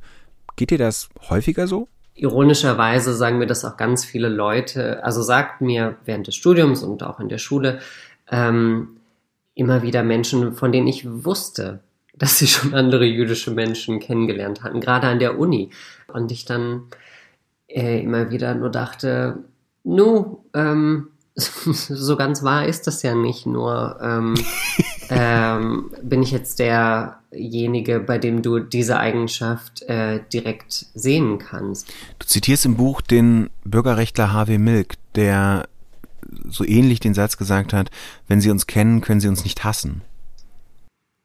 Geht 0.56 0.70
dir 0.70 0.78
das 0.78 1.08
häufiger 1.28 1.66
so? 1.66 1.88
Ironischerweise 2.14 3.14
sagen 3.14 3.38
mir 3.38 3.46
das 3.46 3.64
auch 3.64 3.76
ganz 3.76 4.04
viele 4.04 4.28
Leute, 4.28 5.04
also 5.04 5.22
sagt 5.22 5.60
mir 5.60 5.96
während 6.04 6.26
des 6.26 6.34
Studiums 6.34 6.82
und 6.82 7.02
auch 7.02 7.20
in 7.20 7.28
der 7.28 7.38
Schule 7.38 7.78
ähm, 8.30 8.96
immer 9.54 9.82
wieder 9.82 10.02
Menschen, 10.02 10.52
von 10.52 10.72
denen 10.72 10.88
ich 10.88 11.06
wusste, 11.06 11.80
dass 12.18 12.38
sie 12.38 12.48
schon 12.48 12.74
andere 12.74 13.04
jüdische 13.04 13.52
Menschen 13.52 14.00
kennengelernt 14.00 14.64
hatten, 14.64 14.80
gerade 14.80 15.06
an 15.06 15.20
der 15.20 15.38
Uni. 15.38 15.70
Und 16.12 16.32
ich 16.32 16.44
dann 16.44 16.84
äh, 17.68 18.00
immer 18.02 18.30
wieder 18.30 18.54
nur 18.54 18.70
dachte, 18.70 19.44
Nu, 19.88 20.44
ähm, 20.52 21.08
so 21.34 22.16
ganz 22.16 22.42
wahr 22.42 22.66
ist 22.66 22.86
das 22.86 23.02
ja 23.02 23.14
nicht 23.14 23.46
nur. 23.46 23.98
Ähm, 24.02 24.34
ähm, 25.08 25.90
bin 26.02 26.22
ich 26.22 26.30
jetzt 26.30 26.58
derjenige, 26.58 27.98
bei 27.98 28.18
dem 28.18 28.42
du 28.42 28.58
diese 28.58 28.98
Eigenschaft 28.98 29.82
äh, 29.82 30.20
direkt 30.30 30.72
sehen 30.94 31.38
kannst. 31.38 31.88
Du 32.18 32.26
zitierst 32.26 32.66
im 32.66 32.76
Buch 32.76 33.00
den 33.00 33.48
Bürgerrechtler 33.64 34.32
Harvey 34.32 34.58
Milk, 34.58 34.94
der 35.14 35.68
so 36.46 36.64
ähnlich 36.64 37.00
den 37.00 37.14
Satz 37.14 37.38
gesagt 37.38 37.72
hat, 37.72 37.90
wenn 38.26 38.42
Sie 38.42 38.50
uns 38.50 38.66
kennen, 38.66 39.00
können 39.00 39.20
Sie 39.20 39.28
uns 39.28 39.44
nicht 39.44 39.64
hassen. 39.64 40.02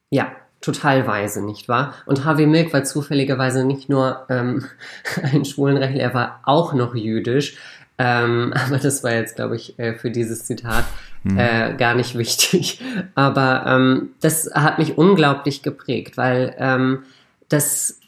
Ja, 0.09 0.31
total 0.61 1.05
weise, 1.05 1.43
nicht 1.43 1.67
wahr? 1.67 1.95
Und 2.05 2.23
Harvey 2.23 2.45
Milk 2.45 2.71
war 2.71 2.85
zufälligerweise 2.85 3.65
nicht 3.65 3.89
nur 3.89 4.25
ähm, 4.29 4.63
ein 5.21 5.43
Schwulenrechtler, 5.43 6.01
er 6.01 6.13
war 6.13 6.39
auch 6.43 6.73
noch 6.73 6.95
jüdisch. 6.95 7.57
Ähm, 7.97 8.53
aber 8.65 8.77
das 8.77 9.03
war 9.03 9.13
jetzt, 9.13 9.35
glaube 9.35 9.55
ich, 9.55 9.77
äh, 9.79 9.93
für 9.93 10.11
dieses 10.11 10.45
Zitat 10.45 10.85
hm. 11.23 11.37
äh, 11.37 11.73
gar 11.75 11.95
nicht 11.95 12.15
wichtig. 12.17 12.81
Aber 13.15 13.65
ähm, 13.67 14.09
das 14.21 14.49
hat 14.53 14.79
mich 14.79 14.97
unglaublich 14.97 15.61
geprägt, 15.63 16.17
weil 16.17 16.55
ähm, 16.57 17.03
das 17.49 17.99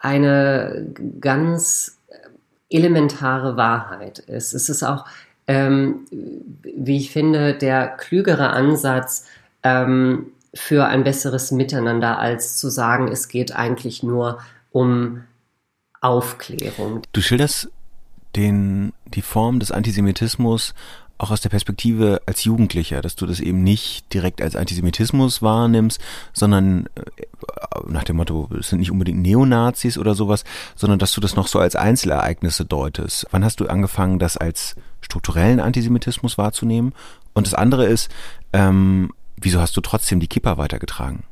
eine 0.00 0.86
ganz 1.20 1.98
elementare 2.68 3.56
Wahrheit 3.56 4.18
ist. 4.18 4.52
Es 4.52 4.68
ist 4.68 4.82
auch, 4.82 5.06
ähm, 5.46 6.06
wie 6.10 6.96
ich 6.96 7.12
finde, 7.12 7.54
der 7.54 7.88
klügere 7.88 8.50
Ansatz, 8.50 9.26
ähm, 9.62 10.26
für 10.56 10.86
ein 10.86 11.04
besseres 11.04 11.52
Miteinander, 11.52 12.18
als 12.18 12.56
zu 12.56 12.68
sagen, 12.70 13.08
es 13.08 13.28
geht 13.28 13.54
eigentlich 13.54 14.02
nur 14.02 14.38
um 14.72 15.22
Aufklärung. 16.00 17.02
Du 17.12 17.20
schilderst 17.20 17.70
den, 18.36 18.92
die 19.06 19.22
Form 19.22 19.60
des 19.60 19.72
Antisemitismus 19.72 20.74
auch 21.18 21.30
aus 21.30 21.40
der 21.40 21.48
Perspektive 21.48 22.20
als 22.26 22.44
Jugendlicher, 22.44 23.00
dass 23.00 23.16
du 23.16 23.26
das 23.26 23.40
eben 23.40 23.62
nicht 23.62 24.12
direkt 24.12 24.42
als 24.42 24.54
Antisemitismus 24.54 25.40
wahrnimmst, 25.40 26.00
sondern 26.32 26.86
äh, 26.94 27.02
nach 27.86 28.04
dem 28.04 28.16
Motto, 28.16 28.50
es 28.58 28.68
sind 28.68 28.80
nicht 28.80 28.90
unbedingt 28.90 29.22
Neonazis 29.22 29.96
oder 29.96 30.14
sowas, 30.14 30.44
sondern 30.74 30.98
dass 30.98 31.12
du 31.12 31.20
das 31.20 31.34
noch 31.34 31.48
so 31.48 31.58
als 31.58 31.74
Einzelereignisse 31.74 32.64
deutest. 32.64 33.26
Wann 33.30 33.44
hast 33.44 33.60
du 33.60 33.66
angefangen, 33.66 34.18
das 34.18 34.36
als 34.36 34.76
strukturellen 35.00 35.60
Antisemitismus 35.60 36.36
wahrzunehmen? 36.36 36.92
Und 37.32 37.46
das 37.46 37.54
andere 37.54 37.86
ist, 37.86 38.10
ähm, 38.52 39.10
wieso 39.36 39.60
hast 39.60 39.76
du 39.76 39.80
trotzdem 39.80 40.20
die 40.20 40.28
Kippa 40.28 40.58
weitergetragen? 40.58 41.24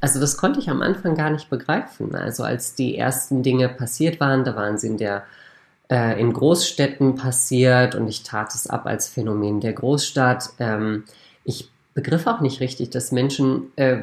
Also 0.00 0.18
das 0.18 0.36
konnte 0.36 0.60
ich 0.60 0.70
am 0.70 0.80
Anfang 0.80 1.14
gar 1.14 1.30
nicht 1.30 1.50
begreifen. 1.50 2.14
Also 2.14 2.42
als 2.42 2.74
die 2.74 2.96
ersten 2.96 3.42
Dinge 3.42 3.68
passiert 3.68 4.18
waren, 4.18 4.44
da 4.44 4.56
waren 4.56 4.78
sie 4.78 4.86
in 4.86 4.96
der 4.96 5.24
äh, 5.90 6.20
in 6.20 6.32
Großstädten 6.32 7.16
passiert 7.16 7.94
und 7.94 8.08
ich 8.08 8.22
tat 8.22 8.54
es 8.54 8.68
ab 8.68 8.86
als 8.86 9.08
Phänomen 9.08 9.60
der 9.60 9.72
Großstadt. 9.72 10.50
Ähm, 10.58 11.04
ich 11.44 11.68
begriff 11.94 12.26
auch 12.26 12.40
nicht 12.40 12.60
richtig, 12.60 12.90
dass 12.90 13.12
Menschen 13.12 13.72
äh, 13.76 13.98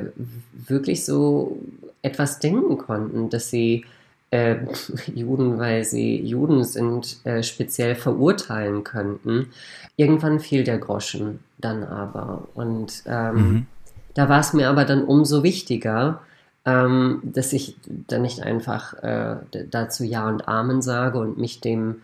wirklich 0.52 1.06
so 1.06 1.58
etwas 2.02 2.40
denken 2.40 2.78
konnten, 2.78 3.30
dass 3.30 3.50
sie 3.50 3.86
äh, 4.32 4.58
Juden, 5.16 5.58
weil 5.58 5.86
sie 5.86 6.20
Juden 6.20 6.64
sind, 6.64 7.26
äh, 7.26 7.42
speziell 7.42 7.96
verurteilen 7.96 8.84
könnten. 8.84 9.50
Irgendwann 9.96 10.40
fiel 10.40 10.64
der 10.64 10.78
Groschen 10.78 11.40
dann 11.58 11.84
aber. 11.84 12.48
Und 12.54 13.04
ähm, 13.08 13.36
mhm. 13.36 13.66
da 14.14 14.30
war 14.30 14.42
es 14.42 14.54
mir 14.54 14.70
aber 14.70 14.86
dann 14.86 15.04
umso 15.06 15.44
wichtiger, 15.44 16.22
ähm, 16.68 17.22
dass 17.24 17.54
ich 17.54 17.78
dann 17.86 18.24
nicht 18.24 18.42
einfach 18.42 18.94
äh, 19.02 19.38
dazu 19.72 20.04
Ja 20.04 20.28
und 20.28 20.50
Amen 20.50 20.82
sage 20.82 21.18
und 21.18 21.38
mich 21.38 21.62
dem 21.62 22.02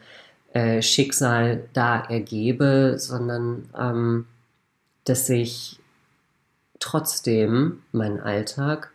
äh, 0.54 0.82
Schicksal 0.82 1.65
da 1.73 1.99
ergebe, 1.99 2.95
sondern 2.97 3.67
ähm, 3.78 4.26
dass 5.04 5.30
ich 5.30 5.80
trotzdem 6.80 7.82
meinen 7.91 8.21
Alltag 8.21 8.91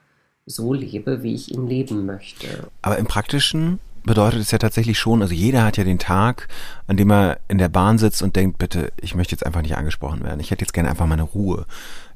so 0.46 0.72
lebe, 0.72 1.22
wie 1.22 1.34
ich 1.34 1.52
ihn 1.52 1.66
leben 1.66 2.06
möchte. 2.06 2.46
Aber 2.80 2.96
im 2.96 3.06
praktischen 3.06 3.78
bedeutet 4.08 4.40
es 4.40 4.50
ja 4.50 4.58
tatsächlich 4.58 4.98
schon, 4.98 5.22
also 5.22 5.32
jeder 5.32 5.64
hat 5.64 5.76
ja 5.76 5.84
den 5.84 6.00
Tag, 6.00 6.48
an 6.88 6.96
dem 6.96 7.10
er 7.10 7.38
in 7.46 7.58
der 7.58 7.68
Bahn 7.68 7.98
sitzt 7.98 8.22
und 8.22 8.34
denkt, 8.34 8.58
bitte, 8.58 8.92
ich 9.00 9.14
möchte 9.14 9.32
jetzt 9.32 9.46
einfach 9.46 9.62
nicht 9.62 9.76
angesprochen 9.76 10.24
werden. 10.24 10.40
Ich 10.40 10.50
hätte 10.50 10.62
jetzt 10.62 10.72
gerne 10.72 10.90
einfach 10.90 11.06
meine 11.06 11.22
Ruhe. 11.22 11.66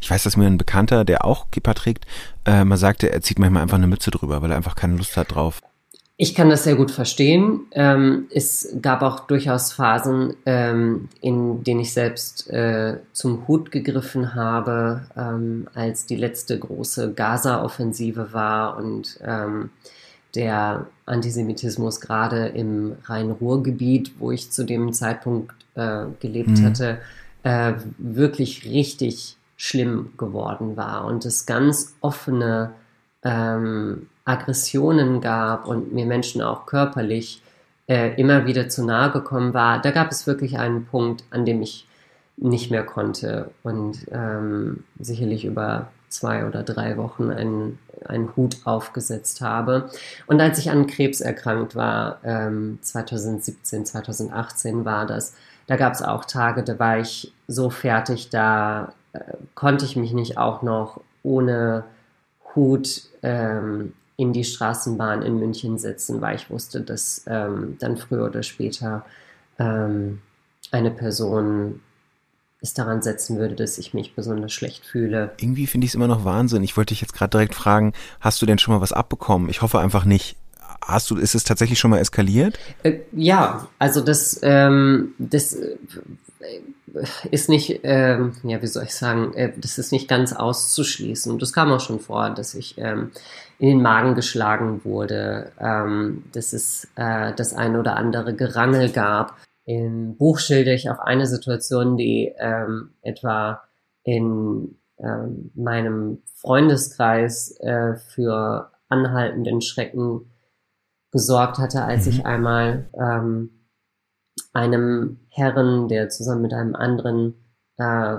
Ich 0.00 0.10
weiß, 0.10 0.24
dass 0.24 0.36
mir 0.36 0.46
ein 0.46 0.58
Bekannter, 0.58 1.04
der 1.04 1.24
auch 1.24 1.50
Kippa 1.52 1.74
trägt, 1.74 2.06
äh, 2.44 2.64
mal 2.64 2.76
sagte, 2.76 3.12
er 3.12 3.22
zieht 3.22 3.38
manchmal 3.38 3.62
einfach 3.62 3.78
eine 3.78 3.86
Mütze 3.86 4.10
drüber, 4.10 4.42
weil 4.42 4.50
er 4.50 4.56
einfach 4.56 4.74
keine 4.74 4.96
Lust 4.96 5.16
hat 5.16 5.32
drauf. 5.32 5.60
Ich 6.16 6.34
kann 6.34 6.50
das 6.50 6.64
sehr 6.64 6.76
gut 6.76 6.90
verstehen. 6.90 7.62
Ähm, 7.72 8.26
es 8.30 8.76
gab 8.80 9.02
auch 9.02 9.20
durchaus 9.20 9.72
Phasen, 9.72 10.34
ähm, 10.46 11.08
in 11.20 11.64
denen 11.64 11.80
ich 11.80 11.92
selbst 11.92 12.48
äh, 12.50 12.98
zum 13.12 13.48
Hut 13.48 13.70
gegriffen 13.70 14.34
habe, 14.34 15.06
ähm, 15.16 15.68
als 15.74 16.06
die 16.06 16.16
letzte 16.16 16.58
große 16.58 17.14
Gaza-Offensive 17.14 18.32
war 18.32 18.76
und 18.76 19.18
ähm, 19.24 19.70
der 20.34 20.86
Antisemitismus 21.06 22.00
gerade 22.00 22.46
im 22.48 22.96
Rhein-Ruhr-Gebiet, 23.04 24.12
wo 24.18 24.30
ich 24.30 24.50
zu 24.50 24.64
dem 24.64 24.92
Zeitpunkt 24.92 25.52
äh, 25.74 26.04
gelebt 26.20 26.58
mhm. 26.58 26.64
hatte, 26.64 26.98
äh, 27.42 27.74
wirklich 27.98 28.64
richtig 28.64 29.36
schlimm 29.56 30.12
geworden 30.16 30.76
war 30.76 31.04
und 31.04 31.24
es 31.24 31.46
ganz 31.46 31.94
offene 32.00 32.72
ähm, 33.22 34.08
Aggressionen 34.24 35.20
gab 35.20 35.66
und 35.66 35.92
mir 35.92 36.06
Menschen 36.06 36.42
auch 36.42 36.66
körperlich 36.66 37.42
äh, 37.86 38.14
immer 38.20 38.46
wieder 38.46 38.68
zu 38.68 38.84
nahe 38.84 39.10
gekommen 39.10 39.54
war, 39.54 39.80
da 39.80 39.90
gab 39.90 40.10
es 40.10 40.26
wirklich 40.26 40.58
einen 40.58 40.86
Punkt, 40.86 41.24
an 41.30 41.44
dem 41.44 41.62
ich 41.62 41.86
nicht 42.36 42.70
mehr 42.70 42.84
konnte 42.84 43.50
und 43.62 44.06
ähm, 44.10 44.84
sicherlich 44.98 45.44
über 45.44 45.88
zwei 46.12 46.46
oder 46.46 46.62
drei 46.62 46.96
Wochen 46.96 47.30
einen, 47.30 47.78
einen 48.04 48.34
Hut 48.36 48.58
aufgesetzt 48.64 49.40
habe. 49.40 49.90
Und 50.26 50.40
als 50.40 50.58
ich 50.58 50.70
an 50.70 50.86
Krebs 50.86 51.20
erkrankt 51.20 51.74
war, 51.74 52.18
ähm, 52.24 52.78
2017, 52.82 53.86
2018 53.86 54.84
war 54.84 55.06
das, 55.06 55.34
da 55.66 55.76
gab 55.76 55.94
es 55.94 56.02
auch 56.02 56.24
Tage, 56.24 56.62
da 56.62 56.78
war 56.78 56.98
ich 56.98 57.32
so 57.48 57.70
fertig, 57.70 58.30
da 58.30 58.92
äh, 59.12 59.20
konnte 59.54 59.84
ich 59.84 59.96
mich 59.96 60.12
nicht 60.12 60.38
auch 60.38 60.62
noch 60.62 61.00
ohne 61.22 61.84
Hut 62.54 63.02
ähm, 63.22 63.92
in 64.16 64.32
die 64.32 64.44
Straßenbahn 64.44 65.22
in 65.22 65.38
München 65.38 65.78
setzen, 65.78 66.20
weil 66.20 66.36
ich 66.36 66.50
wusste, 66.50 66.80
dass 66.80 67.24
ähm, 67.26 67.76
dann 67.80 67.96
früher 67.96 68.26
oder 68.26 68.42
später 68.42 69.04
ähm, 69.58 70.20
eine 70.70 70.90
Person 70.90 71.80
es 72.62 72.74
daran 72.74 73.02
setzen 73.02 73.38
würde, 73.38 73.54
dass 73.54 73.76
ich 73.78 73.92
mich 73.92 74.14
besonders 74.14 74.52
schlecht 74.52 74.86
fühle. 74.86 75.32
Irgendwie 75.38 75.66
finde 75.66 75.84
ich 75.84 75.90
es 75.90 75.94
immer 75.94 76.08
noch 76.08 76.24
Wahnsinn. 76.24 76.62
Ich 76.62 76.76
wollte 76.76 76.94
dich 76.94 77.00
jetzt 77.00 77.12
gerade 77.12 77.30
direkt 77.30 77.54
fragen, 77.54 77.92
hast 78.20 78.40
du 78.40 78.46
denn 78.46 78.58
schon 78.58 78.72
mal 78.74 78.80
was 78.80 78.92
abbekommen? 78.92 79.50
Ich 79.50 79.62
hoffe 79.62 79.80
einfach 79.80 80.04
nicht. 80.04 80.36
Hast 80.84 81.10
du, 81.10 81.16
ist 81.16 81.34
es 81.34 81.44
tatsächlich 81.44 81.78
schon 81.78 81.90
mal 81.90 81.98
eskaliert? 81.98 82.58
Äh, 82.82 83.00
ja, 83.12 83.68
also 83.78 84.00
das, 84.00 84.40
ähm, 84.42 85.14
das 85.18 85.54
äh, 85.54 85.76
ist 87.30 87.48
nicht, 87.48 87.80
ähm, 87.82 88.32
ja, 88.42 88.60
wie 88.62 88.66
soll 88.66 88.84
ich 88.84 88.94
sagen, 88.94 89.32
äh, 89.34 89.52
das 89.56 89.78
ist 89.78 89.92
nicht 89.92 90.08
ganz 90.08 90.32
auszuschließen. 90.32 91.38
Das 91.38 91.52
kam 91.52 91.70
auch 91.72 91.80
schon 91.80 92.00
vor, 92.00 92.30
dass 92.30 92.54
ich 92.54 92.76
ähm, 92.78 93.10
in 93.58 93.68
den 93.68 93.82
Magen 93.82 94.14
geschlagen 94.14 94.80
wurde, 94.84 95.52
ähm, 95.60 96.24
dass 96.32 96.52
es 96.52 96.88
äh, 96.96 97.32
das 97.34 97.54
ein 97.54 97.76
oder 97.76 97.96
andere 97.96 98.34
Gerangel 98.34 98.90
gab. 98.90 99.36
Im 99.64 100.16
Buch 100.16 100.38
schilder 100.38 100.72
ich 100.72 100.90
auch 100.90 100.98
eine 100.98 101.26
Situation, 101.26 101.96
die 101.96 102.32
ähm, 102.38 102.94
etwa 103.02 103.62
in 104.02 104.76
ähm, 104.98 105.50
meinem 105.54 106.22
Freundeskreis 106.34 107.56
äh, 107.60 107.94
für 107.94 108.72
anhaltenden 108.88 109.60
Schrecken 109.60 110.32
gesorgt 111.12 111.58
hatte, 111.58 111.82
als 111.82 112.06
ich 112.06 112.18
mhm. 112.18 112.26
einmal 112.26 112.88
ähm, 112.94 113.50
einem 114.52 115.20
Herren, 115.28 115.88
der 115.88 116.08
zusammen 116.08 116.42
mit 116.42 116.52
einem 116.52 116.74
anderen 116.74 117.34
äh, 117.76 118.18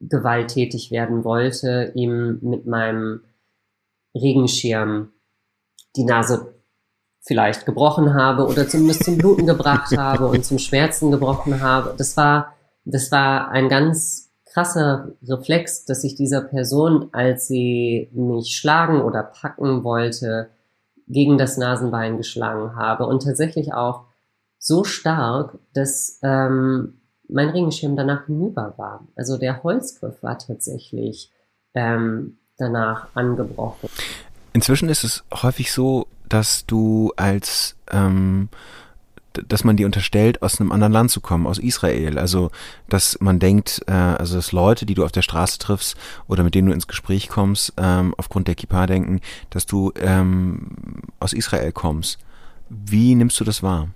gewalttätig 0.00 0.90
werden 0.90 1.24
wollte, 1.24 1.92
ihm 1.94 2.38
mit 2.42 2.66
meinem 2.66 3.22
Regenschirm 4.14 5.12
die 5.96 6.04
Nase 6.04 6.55
vielleicht 7.26 7.66
gebrochen 7.66 8.14
habe 8.14 8.46
oder 8.46 8.68
zumindest 8.68 9.04
zum 9.04 9.18
Bluten 9.18 9.46
gebracht 9.46 9.96
habe 9.96 10.28
und 10.28 10.44
zum 10.44 10.58
Schmerzen 10.58 11.10
gebrochen 11.10 11.60
habe. 11.60 11.94
Das 11.98 12.16
war, 12.16 12.54
das 12.84 13.10
war 13.10 13.50
ein 13.50 13.68
ganz 13.68 14.30
krasser 14.46 15.12
Reflex, 15.26 15.84
dass 15.84 16.04
ich 16.04 16.14
dieser 16.14 16.40
Person, 16.40 17.08
als 17.12 17.48
sie 17.48 18.08
mich 18.12 18.56
schlagen 18.56 19.02
oder 19.02 19.22
packen 19.22 19.84
wollte, 19.84 20.48
gegen 21.08 21.36
das 21.36 21.56
Nasenbein 21.56 22.16
geschlagen 22.16 22.74
habe 22.74 23.06
und 23.06 23.22
tatsächlich 23.22 23.74
auch 23.74 24.04
so 24.58 24.82
stark, 24.82 25.58
dass 25.74 26.18
ähm, 26.22 27.00
mein 27.28 27.50
Regenschirm 27.50 27.96
danach 27.96 28.26
hinüber 28.26 28.74
war. 28.76 29.06
Also 29.14 29.36
der 29.36 29.62
Holzgriff 29.62 30.22
war 30.22 30.38
tatsächlich 30.38 31.30
ähm, 31.74 32.38
danach 32.56 33.08
angebrochen. 33.14 33.88
Inzwischen 34.56 34.88
ist 34.88 35.04
es 35.04 35.22
häufig 35.42 35.70
so, 35.70 36.06
dass 36.30 36.64
du 36.64 37.12
als 37.14 37.76
ähm, 37.92 38.48
dass 39.48 39.64
man 39.64 39.76
die 39.76 39.84
unterstellt, 39.84 40.40
aus 40.40 40.58
einem 40.58 40.72
anderen 40.72 40.94
Land 40.94 41.10
zu 41.10 41.20
kommen, 41.20 41.46
aus 41.46 41.58
Israel. 41.58 42.18
Also, 42.18 42.50
dass 42.88 43.20
man 43.20 43.38
denkt, 43.38 43.82
äh, 43.86 43.92
also 43.92 44.36
dass 44.36 44.52
Leute, 44.52 44.86
die 44.86 44.94
du 44.94 45.04
auf 45.04 45.12
der 45.12 45.20
Straße 45.20 45.58
triffst 45.58 45.94
oder 46.26 46.42
mit 46.42 46.54
denen 46.54 46.68
du 46.68 46.72
ins 46.72 46.86
Gespräch 46.86 47.28
kommst, 47.28 47.74
ähm, 47.76 48.14
aufgrund 48.16 48.48
der 48.48 48.54
Kippa 48.54 48.86
denken, 48.86 49.20
dass 49.50 49.66
du 49.66 49.92
ähm, 50.00 51.02
aus 51.20 51.34
Israel 51.34 51.70
kommst. 51.72 52.18
Wie 52.70 53.14
nimmst 53.14 53.38
du 53.38 53.44
das 53.44 53.62
wahr? 53.62 53.88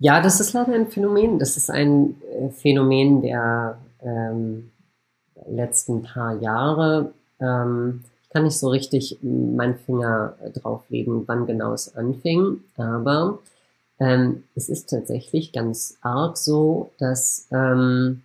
Ja, 0.00 0.20
das 0.20 0.40
ist 0.40 0.52
leider 0.52 0.74
ein 0.74 0.88
Phänomen. 0.88 1.38
Das 1.38 1.56
ist 1.56 1.70
ein 1.70 2.16
äh, 2.22 2.50
Phänomen 2.50 3.22
der 3.22 3.78
ähm, 4.02 4.72
letzten 5.46 6.02
paar 6.02 6.34
Jahre. 6.42 7.14
Ähm, 7.42 8.04
ich 8.22 8.30
kann 8.30 8.44
nicht 8.44 8.58
so 8.58 8.68
richtig 8.68 9.18
meinen 9.22 9.76
Finger 9.76 10.36
drauflegen, 10.54 11.24
wann 11.26 11.46
genau 11.46 11.74
es 11.74 11.94
anfing, 11.94 12.60
aber 12.76 13.40
ähm, 14.00 14.44
es 14.54 14.68
ist 14.68 14.88
tatsächlich 14.88 15.52
ganz 15.52 15.98
arg 16.00 16.38
so, 16.38 16.92
dass 16.98 17.48
ähm, 17.50 18.22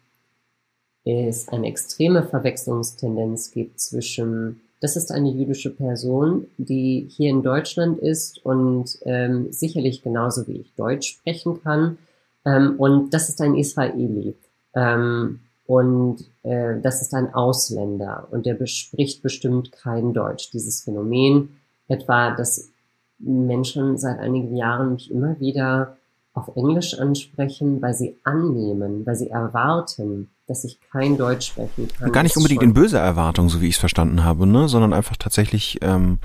es 1.03 1.49
eine 1.49 1.67
extreme 1.67 2.23
Verwechslungstendenz 2.23 3.51
gibt 3.51 3.79
zwischen 3.79 4.61
das 4.79 4.95
ist 4.95 5.11
eine 5.11 5.31
jüdische 5.31 5.71
Person, 5.71 6.47
die 6.57 7.07
hier 7.09 7.31
in 7.31 7.41
Deutschland 7.41 7.99
ist 7.99 8.45
und 8.45 8.99
ähm, 9.05 9.51
sicherlich 9.51 10.03
genauso 10.03 10.47
wie 10.47 10.57
ich 10.57 10.73
Deutsch 10.75 11.09
sprechen 11.09 11.61
kann. 11.63 11.97
Ähm, 12.45 12.75
und 12.77 13.11
das 13.13 13.29
ist 13.29 13.41
ein 13.41 13.55
Israeli. 13.55 14.35
Ähm, 14.75 15.39
und 15.67 16.23
äh, 16.43 16.79
das 16.81 17.01
ist 17.01 17.13
ein 17.13 17.33
Ausländer 17.33 18.27
und 18.31 18.45
der 18.45 18.65
spricht 18.65 19.21
bestimmt 19.21 19.73
kein 19.73 20.13
Deutsch. 20.13 20.49
Dieses 20.51 20.81
Phänomen 20.81 21.57
etwa, 21.89 22.31
dass 22.31 22.69
Menschen 23.19 23.97
seit 23.97 24.19
einigen 24.19 24.55
Jahren 24.55 24.93
mich 24.93 25.11
immer 25.11 25.39
wieder 25.39 25.97
auf 26.33 26.55
Englisch 26.55 26.97
ansprechen, 26.97 27.81
weil 27.81 27.93
sie 27.93 28.15
annehmen, 28.23 29.05
weil 29.05 29.15
sie 29.15 29.29
erwarten, 29.29 30.29
dass 30.47 30.63
ich 30.63 30.79
kein 30.91 31.17
Deutsch 31.17 31.47
sprechen 31.47 31.89
kann. 31.89 32.11
Gar 32.11 32.23
nicht 32.23 32.37
unbedingt 32.37 32.63
in 32.63 32.73
böser 32.73 33.01
Erwartung, 33.01 33.49
so 33.49 33.59
wie 33.59 33.67
ich 33.67 33.75
es 33.75 33.79
verstanden 33.79 34.23
habe, 34.23 34.47
ne? 34.47 34.69
sondern 34.69 34.93
einfach 34.93 35.17
tatsächlich, 35.17 35.79
ähm, 35.81 36.19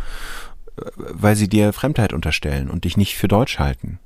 weil 0.96 1.34
sie 1.34 1.48
dir 1.48 1.72
Fremdheit 1.72 2.12
unterstellen 2.12 2.70
und 2.70 2.84
dich 2.84 2.96
nicht 2.96 3.16
für 3.16 3.26
Deutsch 3.26 3.58
halten. 3.58 3.98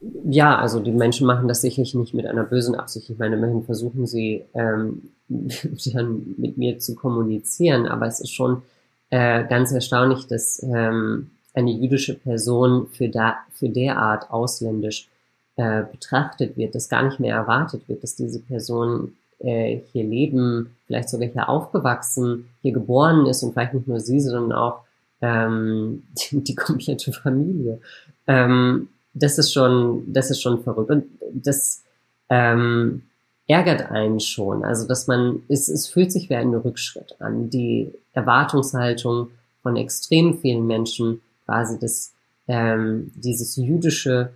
Ja, 0.00 0.58
also 0.58 0.80
die 0.80 0.92
Menschen 0.92 1.26
machen 1.26 1.46
das 1.46 1.60
sicherlich 1.60 1.94
nicht 1.94 2.14
mit 2.14 2.26
einer 2.26 2.44
bösen 2.44 2.74
Absicht. 2.74 3.10
Ich 3.10 3.18
meine, 3.18 3.36
immerhin 3.36 3.64
versuchen 3.64 4.06
sie 4.06 4.44
ähm, 4.54 5.10
dann 5.28 6.34
mit 6.38 6.56
mir 6.56 6.78
zu 6.78 6.94
kommunizieren, 6.94 7.86
aber 7.86 8.06
es 8.06 8.20
ist 8.20 8.32
schon 8.32 8.62
äh, 9.10 9.44
ganz 9.46 9.72
erstaunlich, 9.72 10.26
dass 10.26 10.62
ähm, 10.62 11.30
eine 11.52 11.72
jüdische 11.72 12.14
Person 12.14 12.86
für, 12.88 13.08
da, 13.08 13.36
für 13.52 13.68
derart 13.68 14.30
ausländisch 14.30 15.08
äh, 15.56 15.82
betrachtet 15.82 16.56
wird, 16.56 16.74
dass 16.74 16.88
gar 16.88 17.02
nicht 17.02 17.20
mehr 17.20 17.34
erwartet 17.34 17.88
wird, 17.88 18.02
dass 18.02 18.16
diese 18.16 18.40
Person 18.40 19.16
äh, 19.40 19.80
hier 19.92 20.04
leben, 20.04 20.76
vielleicht 20.86 21.10
sogar 21.10 21.28
hier 21.28 21.48
aufgewachsen, 21.48 22.48
hier 22.62 22.72
geboren 22.72 23.26
ist 23.26 23.42
und 23.42 23.52
vielleicht 23.52 23.74
nicht 23.74 23.88
nur 23.88 24.00
sie, 24.00 24.20
sondern 24.20 24.52
auch 24.52 24.80
ähm, 25.20 26.04
die, 26.16 26.40
die 26.44 26.54
komplette 26.54 27.12
Familie. 27.12 27.80
Ähm, 28.26 28.88
das 29.12 29.38
ist 29.38 29.52
schon, 29.52 30.12
das 30.12 30.30
ist 30.30 30.40
schon 30.40 30.62
verrückt 30.62 30.90
und 30.90 31.06
das 31.32 31.82
ähm, 32.28 33.02
ärgert 33.46 33.90
einen 33.90 34.20
schon. 34.20 34.64
Also 34.64 34.86
dass 34.86 35.06
man, 35.06 35.42
es, 35.48 35.68
es 35.68 35.88
fühlt 35.88 36.12
sich 36.12 36.30
wie 36.30 36.36
ein 36.36 36.54
Rückschritt 36.54 37.16
an. 37.20 37.50
Die 37.50 37.92
Erwartungshaltung 38.12 39.30
von 39.62 39.76
extrem 39.76 40.38
vielen 40.38 40.66
Menschen, 40.66 41.20
quasi 41.44 41.78
das, 41.78 42.12
ähm, 42.48 43.10
dieses 43.16 43.56
jüdische 43.56 44.30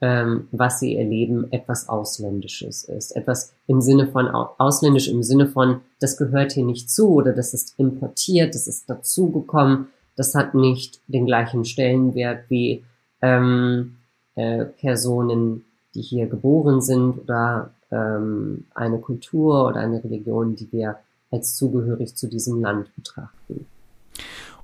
ähm, 0.00 0.48
was 0.50 0.80
sie 0.80 0.96
erleben, 0.96 1.52
etwas 1.52 1.88
Ausländisches 1.88 2.84
ist. 2.84 3.12
Etwas 3.12 3.52
im 3.66 3.80
Sinne 3.80 4.06
von, 4.06 4.28
ausländisch 4.28 5.08
im 5.08 5.22
Sinne 5.22 5.46
von, 5.46 5.80
das 6.00 6.16
gehört 6.16 6.52
hier 6.52 6.64
nicht 6.64 6.90
zu 6.90 7.10
oder 7.10 7.32
das 7.32 7.52
ist 7.52 7.74
importiert, 7.76 8.54
das 8.54 8.66
ist 8.66 8.88
dazugekommen, 8.88 9.88
das 10.16 10.34
hat 10.34 10.54
nicht 10.54 11.00
den 11.06 11.26
gleichen 11.26 11.64
Stellenwert 11.64 12.48
wie 12.48 12.82
ähm, 13.20 13.96
äh, 14.34 14.64
Personen, 14.64 15.64
die 15.94 16.02
hier 16.02 16.26
geboren 16.26 16.80
sind 16.80 17.18
oder 17.18 17.70
ähm, 17.90 18.66
eine 18.74 18.98
Kultur 18.98 19.66
oder 19.66 19.80
eine 19.80 20.02
Religion, 20.02 20.56
die 20.56 20.70
wir 20.72 20.96
als 21.30 21.56
zugehörig 21.56 22.16
zu 22.16 22.28
diesem 22.28 22.60
Land 22.60 22.94
betrachten. 22.94 23.66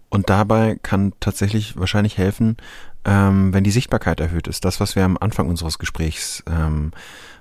Und 0.09 0.31
dabei 0.31 0.79
kann 0.83 1.12
tatsächlich 1.20 1.79
wahrscheinlich 1.79 2.16
helfen, 2.16 2.57
ähm, 3.05 3.52
wenn 3.52 3.64
die 3.64 3.70
Sichtbarkeit 3.70 4.20
erhöht 4.20 4.46
ist. 4.46 4.64
Das, 4.64 4.81
was 4.81 4.96
wir 4.96 5.05
am 5.05 5.18
Anfang 5.20 5.48
unseres 5.48 5.79
Gesprächs, 5.79 6.42
ähm, 6.46 6.92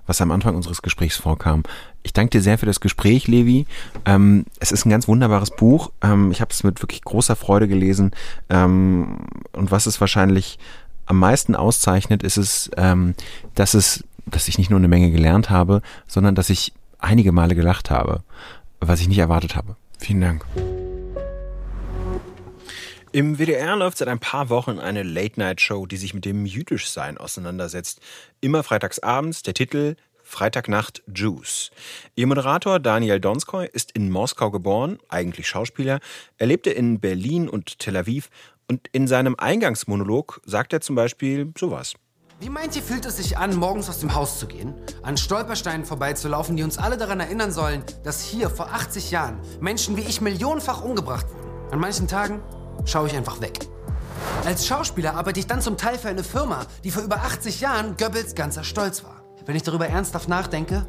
was 0.07 0.21
am 0.21 0.31
Anfang 0.31 0.55
unseres 0.55 0.81
Gesprächs 0.81 1.17
vorkam. 1.17 1.63
Ich 2.03 2.13
danke 2.13 2.31
dir 2.31 2.41
sehr 2.41 2.57
für 2.57 2.65
das 2.65 2.79
Gespräch, 2.79 3.27
Levi. 3.27 3.65
Ähm, 4.05 4.45
es 4.59 4.71
ist 4.71 4.85
ein 4.85 4.89
ganz 4.89 5.07
wunderbares 5.07 5.51
Buch. 5.51 5.91
Ähm, 6.01 6.31
ich 6.31 6.41
habe 6.41 6.51
es 6.51 6.63
mit 6.63 6.81
wirklich 6.81 7.03
großer 7.03 7.35
Freude 7.35 7.67
gelesen. 7.67 8.11
Ähm, 8.49 9.19
und 9.53 9.71
was 9.71 9.85
es 9.85 10.01
wahrscheinlich 10.01 10.59
am 11.05 11.19
meisten 11.19 11.55
auszeichnet, 11.55 12.23
ist 12.23 12.37
es, 12.37 12.69
ähm, 12.77 13.15
dass 13.53 13.73
es, 13.73 14.03
dass 14.25 14.47
ich 14.47 14.57
nicht 14.57 14.69
nur 14.69 14.79
eine 14.79 14.87
Menge 14.87 15.11
gelernt 15.11 15.49
habe, 15.49 15.81
sondern 16.07 16.35
dass 16.35 16.49
ich 16.49 16.73
einige 16.99 17.31
Male 17.31 17.55
gelacht 17.55 17.89
habe, 17.91 18.23
was 18.79 19.01
ich 19.01 19.07
nicht 19.07 19.19
erwartet 19.19 19.55
habe. 19.55 19.75
Vielen 19.99 20.21
Dank. 20.21 20.45
Im 23.11 23.37
WDR 23.39 23.77
läuft 23.77 23.99
seit 23.99 24.09
ein 24.09 24.19
paar 24.19 24.49
Wochen 24.49 24.77
eine 24.77 25.01
Late-Night-Show, 25.01 25.85
die 25.85 25.95
sich 25.95 26.13
mit 26.13 26.25
dem 26.25 26.45
Jüdischsein 26.45 27.17
auseinandersetzt. 27.17 28.01
Immer 28.41 28.61
freitags 28.61 28.99
abends, 28.99 29.41
der 29.41 29.53
Titel 29.53 29.95
Freitagnacht 30.21 31.03
Juice. 31.13 31.71
Ihr 32.15 32.27
Moderator 32.27 32.79
Daniel 32.79 33.19
Donskoy 33.19 33.69
ist 33.71 33.91
in 33.91 34.09
Moskau 34.09 34.49
geboren, 34.49 34.97
eigentlich 35.07 35.47
Schauspieler. 35.47 35.99
Er 36.37 36.47
lebte 36.47 36.71
in 36.71 36.99
Berlin 36.99 37.47
und 37.47 37.79
Tel 37.79 37.95
Aviv 37.95 38.29
und 38.69 38.87
in 38.91 39.07
seinem 39.07 39.35
Eingangsmonolog 39.37 40.41
sagt 40.45 40.73
er 40.73 40.81
zum 40.81 40.95
Beispiel 40.95 41.51
sowas. 41.57 41.93
Wie 42.39 42.49
meint 42.49 42.75
ihr, 42.75 42.81
fühlt 42.81 43.05
es 43.05 43.17
sich 43.17 43.37
an, 43.37 43.55
morgens 43.55 43.87
aus 43.89 43.99
dem 43.99 44.13
Haus 44.13 44.39
zu 44.39 44.47
gehen, 44.47 44.73
an 45.03 45.15
Stolpersteinen 45.15 45.85
vorbeizulaufen, 45.85 46.57
die 46.57 46.63
uns 46.63 46.77
alle 46.77 46.97
daran 46.97 47.21
erinnern 47.21 47.53
sollen, 47.53 47.81
dass 48.03 48.21
hier 48.21 48.49
vor 48.49 48.73
80 48.73 49.11
Jahren 49.11 49.39
Menschen 49.61 49.95
wie 49.95 50.01
ich 50.01 50.19
millionenfach 50.19 50.83
umgebracht 50.83 51.25
wurden? 51.29 51.71
An 51.71 51.79
manchen 51.79 52.07
Tagen 52.07 52.41
schaue 52.85 53.07
ich 53.07 53.15
einfach 53.15 53.39
weg. 53.39 53.59
Als 54.43 54.67
Schauspieler 54.67 55.15
arbeite 55.15 55.39
ich 55.39 55.47
dann 55.47 55.61
zum 55.61 55.77
Teil 55.77 55.97
für 55.97 56.09
eine 56.09 56.23
Firma, 56.23 56.65
die 56.83 56.91
vor 56.91 57.03
über 57.03 57.17
80 57.17 57.61
Jahren 57.61 57.95
Goebbels 57.97 58.35
ganzer 58.35 58.63
Stolz 58.63 59.03
war. 59.03 59.23
Wenn 59.45 59.55
ich 59.55 59.63
darüber 59.63 59.87
ernsthaft 59.87 60.27
nachdenke, 60.27 60.85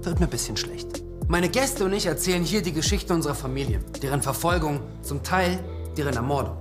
wird 0.00 0.18
mir 0.18 0.26
ein 0.26 0.30
bisschen 0.30 0.56
schlecht. 0.56 1.02
Meine 1.28 1.48
Gäste 1.48 1.84
und 1.84 1.92
ich 1.92 2.06
erzählen 2.06 2.42
hier 2.42 2.62
die 2.62 2.72
Geschichte 2.72 3.12
unserer 3.12 3.34
Familien, 3.34 3.84
deren 4.02 4.22
Verfolgung, 4.22 4.80
zum 5.02 5.22
Teil 5.22 5.58
deren 5.96 6.14
Ermordung. 6.14 6.56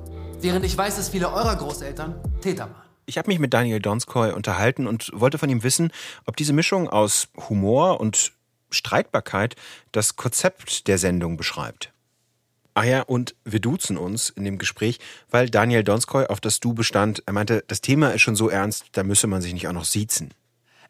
Während 0.45 0.63
ich 0.63 0.77
weiß, 0.77 0.97
dass 0.97 1.09
viele 1.09 1.33
eurer 1.33 1.55
Großeltern 1.55 2.21
Täter 2.39 2.69
waren. 2.69 2.83
Ich 3.07 3.17
habe 3.17 3.29
mich 3.29 3.39
mit 3.39 3.51
Daniel 3.51 3.79
Donskoy 3.79 4.31
unterhalten 4.31 4.85
und 4.85 5.09
wollte 5.11 5.39
von 5.39 5.49
ihm 5.49 5.63
wissen, 5.63 5.91
ob 6.27 6.37
diese 6.37 6.53
Mischung 6.53 6.87
aus 6.87 7.29
Humor 7.49 7.99
und 7.99 8.31
Streitbarkeit 8.69 9.55
das 9.91 10.17
Konzept 10.17 10.87
der 10.87 10.99
Sendung 10.99 11.35
beschreibt. 11.35 11.93
Ah 12.75 12.83
ja, 12.83 13.01
und 13.01 13.33
wir 13.43 13.59
duzen 13.59 13.97
uns 13.97 14.29
in 14.29 14.43
dem 14.43 14.59
Gespräch, 14.59 14.99
weil 15.31 15.49
Daniel 15.49 15.83
Donskoy 15.83 16.27
auf 16.27 16.41
das 16.41 16.59
Du 16.59 16.75
bestand. 16.75 17.23
Er 17.25 17.33
meinte, 17.33 17.63
das 17.67 17.81
Thema 17.81 18.09
ist 18.09 18.21
schon 18.21 18.35
so 18.35 18.47
ernst, 18.47 18.85
da 18.91 19.01
müsse 19.01 19.25
man 19.25 19.41
sich 19.41 19.51
nicht 19.51 19.67
auch 19.67 19.73
noch 19.73 19.85
siezen. 19.85 20.31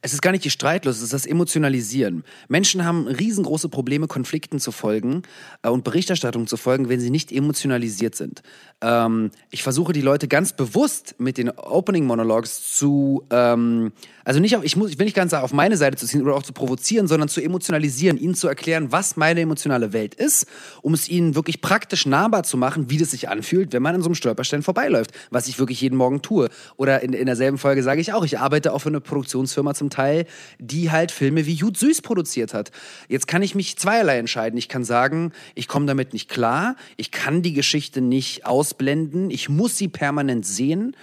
Es 0.05 0.13
ist 0.13 0.21
gar 0.21 0.31
nicht 0.31 0.45
die 0.45 0.51
Streitlos, 0.51 0.97
es 0.97 1.01
ist 1.01 1.13
das 1.13 1.25
Emotionalisieren. 1.25 2.25
Menschen 2.47 2.85
haben 2.85 3.07
riesengroße 3.07 3.69
Probleme, 3.69 4.05
Konflikten 4.05 4.59
zu 4.59 4.71
folgen 4.71 5.23
äh, 5.63 5.69
und 5.69 5.83
Berichterstattung 5.83 6.45
zu 6.45 6.57
folgen, 6.57 6.89
wenn 6.89 6.99
sie 6.99 7.09
nicht 7.09 7.31
emotionalisiert 7.31 8.13
sind. 8.13 8.43
Ähm, 8.81 9.31
ich 9.51 9.63
versuche 9.63 9.93
die 9.93 10.01
Leute 10.01 10.27
ganz 10.27 10.53
bewusst 10.53 11.15
mit 11.17 11.37
den 11.37 11.49
Opening 11.49 12.05
Monologues 12.05 12.73
zu, 12.73 13.23
ähm, 13.29 13.93
also 14.25 14.41
nicht 14.41 14.55
auf, 14.57 14.65
ich, 14.65 14.75
muss, 14.75 14.91
ich 14.91 14.99
will 14.99 15.05
nicht 15.05 15.15
ganz 15.15 15.33
auf 15.33 15.53
meine 15.53 15.77
Seite 15.77 15.95
zu 15.95 16.05
ziehen 16.05 16.21
oder 16.21 16.35
auch 16.35 16.43
zu 16.43 16.51
provozieren, 16.51 17.07
sondern 17.07 17.29
zu 17.29 17.41
emotionalisieren, 17.41 18.17
ihnen 18.17 18.35
zu 18.35 18.49
erklären, 18.49 18.91
was 18.91 19.15
meine 19.15 19.39
emotionale 19.39 19.93
Welt 19.93 20.13
ist, 20.13 20.47
um 20.81 20.93
es 20.93 21.07
ihnen 21.07 21.35
wirklich 21.35 21.61
praktisch 21.61 22.05
nahbar 22.05 22.43
zu 22.43 22.57
machen, 22.57 22.89
wie 22.89 22.97
das 22.97 23.11
sich 23.11 23.29
anfühlt, 23.29 23.71
wenn 23.71 23.81
man 23.81 23.95
an 23.95 24.01
so 24.01 24.07
einem 24.07 24.15
Stolperstein 24.15 24.61
vorbeiläuft, 24.61 25.11
was 25.29 25.47
ich 25.47 25.57
wirklich 25.57 25.79
jeden 25.79 25.95
Morgen 25.95 26.21
tue. 26.21 26.49
Oder 26.75 27.01
in, 27.01 27.13
in 27.13 27.27
derselben 27.27 27.57
Folge 27.57 27.81
sage 27.81 28.01
ich 28.01 28.11
auch, 28.11 28.25
ich 28.25 28.39
arbeite 28.39 28.73
auch 28.73 28.79
für 28.79 28.89
eine 28.89 28.99
Produktionsfirma 28.99 29.73
zum 29.73 29.89
Teil, 29.89 30.25
die 30.59 30.91
halt 30.91 31.11
Filme 31.11 31.45
wie 31.45 31.53
Jud 31.53 31.77
Süß 31.77 32.01
produziert 32.01 32.53
hat. 32.53 32.71
Jetzt 33.07 33.27
kann 33.27 33.41
ich 33.41 33.55
mich 33.55 33.77
zweierlei 33.77 34.17
entscheiden. 34.17 34.57
Ich 34.57 34.67
kann 34.67 34.83
sagen, 34.83 35.31
ich 35.53 35.69
komme 35.69 35.85
damit 35.85 36.11
nicht 36.11 36.29
klar, 36.29 36.75
ich 36.97 37.11
kann 37.11 37.41
die 37.41 37.53
Geschichte 37.53 38.01
nicht 38.01 38.45
ausblenden, 38.65 39.29
ich 39.29 39.47
muss 39.49 39.77
sie 39.77 39.87
permanent 39.87 40.45
sehen. 40.45 40.95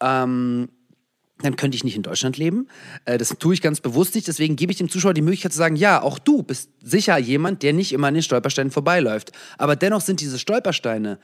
Ähm, 0.00 0.68
dann 1.40 1.56
könnte 1.56 1.76
ich 1.76 1.84
nicht 1.84 1.96
in 1.96 2.02
Deutschland 2.02 2.38
leben. 2.38 2.68
Äh, 3.04 3.18
das 3.18 3.30
tue 3.38 3.52
ich 3.52 3.60
ganz 3.60 3.80
bewusst 3.80 4.14
nicht. 4.14 4.28
Deswegen 4.28 4.56
gebe 4.56 4.72
ich 4.72 4.78
dem 4.78 4.88
Zuschauer 4.88 5.12
die 5.12 5.22
Möglichkeit 5.22 5.52
zu 5.52 5.58
sagen, 5.58 5.76
ja, 5.76 6.00
auch 6.00 6.18
du 6.18 6.42
bist 6.42 6.70
sicher 6.82 7.18
jemand, 7.18 7.62
der 7.62 7.72
nicht 7.72 7.92
immer 7.92 8.06
an 8.06 8.14
den 8.14 8.22
Stolpersteinen 8.22 8.70
vorbeiläuft. 8.70 9.32
Aber 9.58 9.76
dennoch 9.76 10.00
sind 10.00 10.20
diese 10.20 10.38
Stolpersteine 10.38 11.18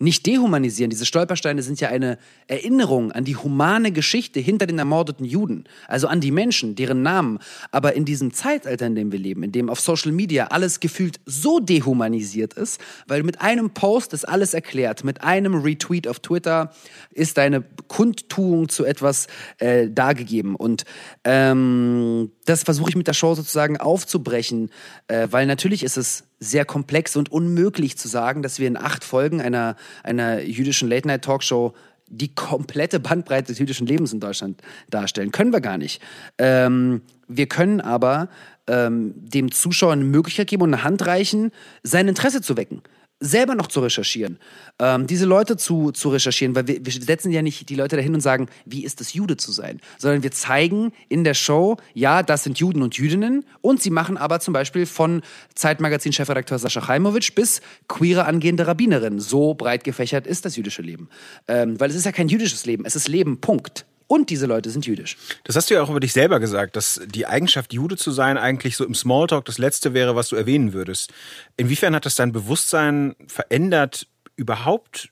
nicht 0.00 0.26
dehumanisieren. 0.26 0.90
Diese 0.90 1.06
Stolpersteine 1.06 1.62
sind 1.62 1.80
ja 1.80 1.88
eine 1.88 2.18
Erinnerung 2.48 3.12
an 3.12 3.24
die 3.24 3.36
humane 3.36 3.92
Geschichte 3.92 4.40
hinter 4.40 4.66
den 4.66 4.78
ermordeten 4.78 5.24
Juden, 5.24 5.64
also 5.86 6.08
an 6.08 6.20
die 6.20 6.32
Menschen, 6.32 6.74
deren 6.74 7.02
Namen. 7.02 7.38
Aber 7.70 7.94
in 7.94 8.04
diesem 8.04 8.32
Zeitalter, 8.32 8.86
in 8.86 8.96
dem 8.96 9.12
wir 9.12 9.20
leben, 9.20 9.44
in 9.44 9.52
dem 9.52 9.70
auf 9.70 9.80
Social 9.80 10.10
Media 10.10 10.48
alles 10.48 10.80
gefühlt 10.80 11.20
so 11.26 11.60
dehumanisiert 11.60 12.54
ist, 12.54 12.80
weil 13.06 13.22
mit 13.22 13.40
einem 13.40 13.70
Post 13.70 14.12
ist 14.12 14.28
alles 14.28 14.52
erklärt, 14.52 15.04
mit 15.04 15.22
einem 15.22 15.54
Retweet 15.54 16.08
auf 16.08 16.18
Twitter 16.18 16.72
ist 17.10 17.38
deine 17.38 17.62
Kundtuung 17.86 18.68
zu 18.68 18.84
etwas 18.84 19.28
äh, 19.58 19.88
dargegeben. 19.88 20.56
Und 20.56 20.84
ähm, 21.22 22.32
das 22.46 22.64
versuche 22.64 22.90
ich 22.90 22.96
mit 22.96 23.06
der 23.06 23.14
Show 23.14 23.34
sozusagen 23.34 23.76
aufzubrechen, 23.76 24.70
äh, 25.06 25.28
weil 25.30 25.46
natürlich 25.46 25.84
ist 25.84 25.96
es 25.96 26.24
sehr 26.38 26.64
komplex 26.64 27.16
und 27.16 27.30
unmöglich 27.30 27.96
zu 27.96 28.08
sagen, 28.08 28.42
dass 28.42 28.58
wir 28.58 28.68
in 28.68 28.76
acht 28.76 29.04
Folgen 29.04 29.40
einer, 29.40 29.76
einer 30.02 30.42
jüdischen 30.42 30.88
Late-Night-Talkshow 30.88 31.74
die 32.06 32.34
komplette 32.34 33.00
Bandbreite 33.00 33.48
des 33.48 33.58
jüdischen 33.58 33.86
Lebens 33.86 34.12
in 34.12 34.20
Deutschland 34.20 34.60
darstellen. 34.90 35.32
Können 35.32 35.52
wir 35.52 35.60
gar 35.60 35.78
nicht. 35.78 36.02
Ähm, 36.38 37.02
wir 37.28 37.46
können 37.46 37.80
aber 37.80 38.28
ähm, 38.66 39.14
dem 39.16 39.50
Zuschauer 39.52 39.92
eine 39.92 40.04
Möglichkeit 40.04 40.48
geben 40.48 40.62
und 40.62 40.74
eine 40.74 40.84
Hand 40.84 41.06
reichen, 41.06 41.50
sein 41.82 42.08
Interesse 42.08 42.42
zu 42.42 42.56
wecken 42.56 42.82
selber 43.20 43.54
noch 43.54 43.68
zu 43.68 43.80
recherchieren, 43.80 44.38
ähm, 44.78 45.06
diese 45.06 45.24
Leute 45.24 45.56
zu, 45.56 45.92
zu 45.92 46.10
recherchieren, 46.10 46.54
weil 46.54 46.66
wir, 46.66 46.84
wir 46.84 46.92
setzen 46.92 47.30
ja 47.30 47.42
nicht 47.42 47.68
die 47.68 47.74
Leute 47.74 47.96
dahin 47.96 48.14
und 48.14 48.20
sagen, 48.20 48.48
wie 48.64 48.84
ist 48.84 49.00
es 49.00 49.14
Jude 49.14 49.36
zu 49.36 49.52
sein, 49.52 49.80
sondern 49.98 50.22
wir 50.22 50.30
zeigen 50.32 50.92
in 51.08 51.24
der 51.24 51.34
Show, 51.34 51.76
ja, 51.94 52.22
das 52.22 52.44
sind 52.44 52.58
Juden 52.58 52.82
und 52.82 52.96
Jüdinnen 52.96 53.44
und 53.60 53.82
sie 53.82 53.90
machen 53.90 54.16
aber 54.16 54.40
zum 54.40 54.52
Beispiel 54.52 54.86
von 54.86 55.22
Zeitmagazin-Chefredakteur 55.54 56.58
Sascha 56.58 56.82
Chaimowitsch 56.82 57.34
bis 57.34 57.60
queere 57.88 58.26
angehende 58.26 58.66
Rabbinerin. 58.66 59.20
So 59.20 59.54
breit 59.54 59.84
gefächert 59.84 60.26
ist 60.26 60.44
das 60.44 60.56
jüdische 60.56 60.82
Leben. 60.82 61.08
Ähm, 61.48 61.78
weil 61.80 61.90
es 61.90 61.96
ist 61.96 62.04
ja 62.04 62.12
kein 62.12 62.28
jüdisches 62.28 62.66
Leben, 62.66 62.84
es 62.84 62.96
ist 62.96 63.08
Leben, 63.08 63.40
Punkt. 63.40 63.86
Und 64.06 64.30
diese 64.30 64.46
Leute 64.46 64.70
sind 64.70 64.86
jüdisch. 64.86 65.16
Das 65.44 65.56
hast 65.56 65.70
du 65.70 65.74
ja 65.74 65.82
auch 65.82 65.90
über 65.90 66.00
dich 66.00 66.12
selber 66.12 66.40
gesagt, 66.40 66.76
dass 66.76 67.00
die 67.06 67.26
Eigenschaft, 67.26 67.72
Jude 67.72 67.96
zu 67.96 68.10
sein, 68.10 68.36
eigentlich 68.36 68.76
so 68.76 68.84
im 68.84 68.94
Smalltalk 68.94 69.44
das 69.46 69.58
Letzte 69.58 69.94
wäre, 69.94 70.14
was 70.14 70.28
du 70.28 70.36
erwähnen 70.36 70.72
würdest. 70.72 71.12
Inwiefern 71.56 71.94
hat 71.94 72.04
das 72.04 72.14
dein 72.14 72.32
Bewusstsein 72.32 73.14
verändert, 73.26 74.06
überhaupt, 74.36 75.08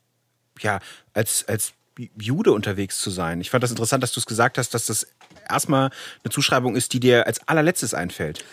ja, 0.61 0.81
als, 1.14 1.46
als 1.48 1.72
Jude 2.18 2.52
unterwegs 2.52 3.00
zu 3.00 3.11
sein? 3.11 3.40
Ich 3.40 3.50
fand 3.50 3.62
das 3.62 3.70
interessant, 3.70 4.02
dass 4.02 4.12
du 4.12 4.20
es 4.20 4.26
gesagt 4.26 4.59
hast, 4.59 4.74
dass 4.74 4.87
das 4.87 5.07
erstmal 5.48 5.90
eine 6.24 6.31
Zuschreibung 6.31 6.76
ist, 6.76 6.92
die 6.92 7.00
dir 7.00 7.26
als 7.26 7.46
allerletztes 7.48 7.94
einfällt. 7.94 8.44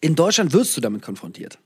In 0.00 0.14
Deutschland 0.14 0.52
wirst 0.52 0.76
du 0.76 0.80
damit 0.80 1.02
konfrontiert. 1.02 1.58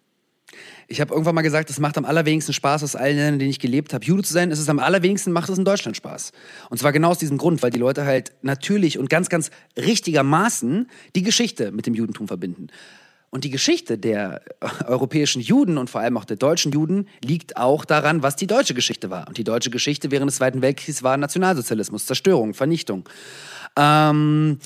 Ich 0.89 1.01
habe 1.01 1.13
irgendwann 1.13 1.35
mal 1.35 1.43
gesagt, 1.43 1.71
es 1.71 1.81
macht 1.81 1.97
am 1.97 2.05
allerwenigsten 2.05 2.53
Spaß 2.53 2.83
aus 2.83 2.97
allen 2.97 3.17
Ländern, 3.17 3.35
in 3.35 3.39
denen 3.41 3.51
ich 3.51 3.59
gelebt 3.59 3.95
habe, 3.95 4.05
Jude 4.05 4.23
zu 4.23 4.33
sein. 4.33 4.51
Es 4.51 4.59
ist 4.59 4.69
am 4.69 4.79
allerwenigsten 4.79 5.33
macht 5.33 5.49
es 5.49 5.59
in 5.59 5.65
Deutschland 5.65 5.97
Spaß. 5.97 6.33
Und 6.71 6.79
zwar 6.79 6.93
genau 6.93 7.11
aus 7.11 7.19
diesem 7.19 7.39
Grund, 7.39 7.63
weil 7.63 7.71
die 7.71 7.79
Leute 7.79 8.05
halt 8.05 8.33
natürlich 8.43 8.99
und 8.99 9.09
ganz, 9.09 9.29
ganz 9.29 9.51
richtigermaßen 9.77 10.89
die 11.15 11.23
Geschichte 11.23 11.73
mit 11.73 11.87
dem 11.87 11.95
Judentum 11.95 12.29
verbinden. 12.29 12.69
Und 13.31 13.43
die 13.43 13.51
Geschichte 13.51 13.99
der 13.99 14.43
europäischen 14.87 15.41
Juden 15.41 15.79
und 15.79 15.91
vor 15.91 16.01
allem 16.01 16.17
auch 16.17 16.25
der 16.25 16.37
deutschen 16.37 16.71
Juden 16.71 17.09
liegt 17.25 17.57
auch 17.57 17.85
daran, 17.85 18.23
was 18.23 18.37
die 18.37 18.47
deutsche 18.47 18.75
Geschichte 18.75 19.11
war. 19.11 19.27
Und 19.27 19.39
die 19.39 19.45
deutsche 19.45 19.71
Geschichte 19.71 20.11
während 20.11 20.31
des 20.31 20.37
Zweiten 20.37 20.63
Weltkriegs 20.63 21.03
war 21.03 21.17
Nationalsozialismus, 21.17 22.07
Zerstörung, 22.07 22.55
Vernichtung. 22.55 23.09
Ähm, 23.77 24.59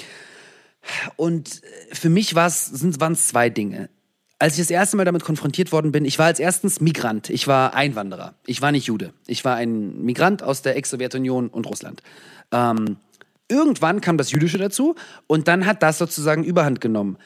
und 1.16 1.62
für 1.92 2.08
mich 2.08 2.34
waren 2.34 3.12
es 3.12 3.28
zwei 3.28 3.50
Dinge 3.50 3.88
als 4.38 4.54
ich 4.54 4.60
das 4.60 4.70
erste 4.70 4.96
Mal 4.96 5.04
damit 5.04 5.24
konfrontiert 5.24 5.72
worden 5.72 5.90
bin, 5.92 6.04
ich 6.04 6.18
war 6.18 6.26
als 6.26 6.38
erstens 6.38 6.80
Migrant, 6.80 7.28
ich 7.30 7.48
war 7.48 7.74
Einwanderer, 7.74 8.34
ich 8.46 8.62
war 8.62 8.70
nicht 8.70 8.86
Jude, 8.86 9.12
ich 9.26 9.44
war 9.44 9.56
ein 9.56 10.04
Migrant 10.04 10.42
aus 10.42 10.62
der 10.62 10.76
Ex-Sowjetunion 10.76 11.48
und 11.48 11.66
Russland. 11.66 12.02
Ähm, 12.52 12.96
irgendwann 13.48 14.00
kam 14.00 14.16
das 14.16 14.30
Jüdische 14.30 14.58
dazu 14.58 14.94
und 15.26 15.48
dann 15.48 15.66
hat 15.66 15.82
das 15.82 15.98
sozusagen 15.98 16.44
Überhand 16.44 16.80
genommen. 16.80 17.18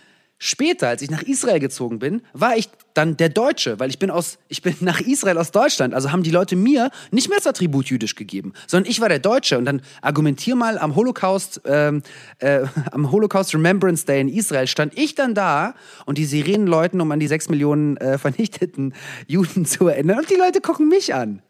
Später, 0.45 0.89
als 0.89 1.03
ich 1.03 1.09
nach 1.09 1.23
Israel 1.23 1.61
gezogen 1.61 2.01
bin, 2.01 2.21
war 2.33 2.57
ich 2.57 2.69
dann 2.95 3.17
der 3.17 3.29
Deutsche, 3.29 3.79
weil 3.79 3.91
ich 3.91 4.01
bin 4.01 4.11
aus, 4.11 4.39
ich 4.49 4.61
bin 4.61 4.75
nach 4.81 5.01
Israel 5.01 5.39
aus 5.39 5.53
Deutschland. 5.53 5.95
Also 5.95 6.11
haben 6.11 6.25
die 6.25 6.33
Leute 6.33 6.57
mir 6.57 6.91
nicht 7.13 7.29
mehr 7.29 7.39
das 7.39 7.47
Attribut 7.47 7.87
jüdisch 7.87 8.17
gegeben, 8.17 8.53
sondern 8.67 8.91
ich 8.91 9.01
war 9.01 9.09
der 9.09 9.21
Deutsche. 9.21 9.57
Und 9.57 9.67
dann 9.67 9.83
argumentier 10.01 10.57
mal 10.57 10.79
am 10.79 10.97
Holocaust, 10.97 11.61
ähm, 11.65 12.03
äh, 12.41 12.63
am 12.91 13.13
Holocaust 13.13 13.55
Remembrance 13.55 14.05
Day 14.05 14.21
in 14.21 14.29
Israel 14.29 14.67
stand 14.67 14.99
ich 14.99 15.15
dann 15.15 15.37
da 15.37 15.77
und 16.07 16.19
die 16.19 16.25
Sirenen 16.25 16.67
läuten, 16.67 17.01
um 17.01 17.13
an 17.13 17.21
die 17.21 17.29
sechs 17.29 17.49
Millionen 17.49 17.97
äh, 17.99 18.19
vernichteten 18.19 18.95
Juden 19.29 19.65
zu 19.65 19.87
erinnern. 19.87 20.19
Und 20.19 20.29
die 20.29 20.35
Leute 20.35 20.61
gucken 20.61 20.89
mich 20.89 21.15
an. 21.15 21.41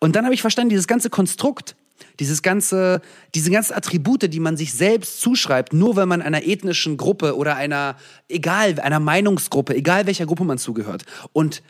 Und 0.00 0.16
dann 0.16 0.24
habe 0.24 0.34
ich 0.34 0.40
verstanden, 0.40 0.70
dieses 0.70 0.88
ganze 0.88 1.08
Konstrukt 1.08 1.76
dieses 2.20 2.42
ganze, 2.42 3.00
diese 3.34 3.50
ganzen 3.50 3.74
Attribute, 3.74 4.32
die 4.32 4.40
man 4.40 4.56
sich 4.56 4.72
selbst 4.72 5.20
zuschreibt, 5.20 5.72
nur 5.72 5.96
wenn 5.96 6.08
man 6.08 6.22
einer 6.22 6.44
ethnischen 6.46 6.96
Gruppe 6.96 7.36
oder 7.36 7.56
einer, 7.56 7.96
egal, 8.28 8.78
einer 8.80 9.00
Meinungsgruppe, 9.00 9.74
egal 9.74 10.06
welcher 10.06 10.26
Gruppe 10.26 10.44
man 10.44 10.58
zugehört. 10.58 11.04
Und 11.32 11.62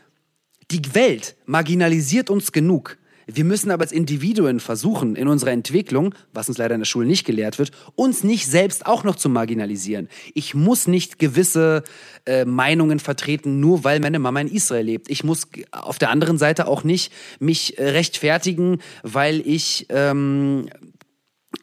die 0.71 0.93
Welt 0.95 1.35
marginalisiert 1.45 2.29
uns 2.29 2.51
genug, 2.51 2.97
wir 3.27 3.43
müssen 3.43 3.71
aber 3.71 3.83
als 3.83 3.91
Individuen 3.91 4.61
versuchen, 4.61 5.17
in 5.17 5.27
unserer 5.27 5.51
Entwicklung, 5.51 6.15
was 6.33 6.47
uns 6.47 6.57
leider 6.57 6.75
in 6.75 6.81
der 6.81 6.85
Schule 6.85 7.05
nicht 7.05 7.25
gelehrt 7.25 7.59
wird, 7.59 7.71
uns 7.95 8.23
nicht 8.23 8.47
selbst 8.47 8.85
auch 8.85 9.03
noch 9.03 9.17
zu 9.17 9.27
marginalisieren. 9.27 10.07
Ich 10.33 10.55
muss 10.55 10.87
nicht 10.87 11.19
gewisse 11.19 11.83
äh, 12.25 12.45
Meinungen 12.45 12.99
vertreten, 12.99 13.59
nur 13.59 13.83
weil 13.83 13.99
meine 13.99 14.19
Mama 14.19 14.39
in 14.39 14.47
Israel 14.47 14.85
lebt. 14.85 15.09
Ich 15.09 15.25
muss 15.25 15.47
auf 15.71 15.99
der 15.99 16.09
anderen 16.09 16.37
Seite 16.37 16.67
auch 16.67 16.85
nicht 16.85 17.11
mich 17.39 17.77
äh, 17.77 17.89
rechtfertigen, 17.89 18.79
weil 19.03 19.41
ich 19.45 19.87
ähm, 19.89 20.69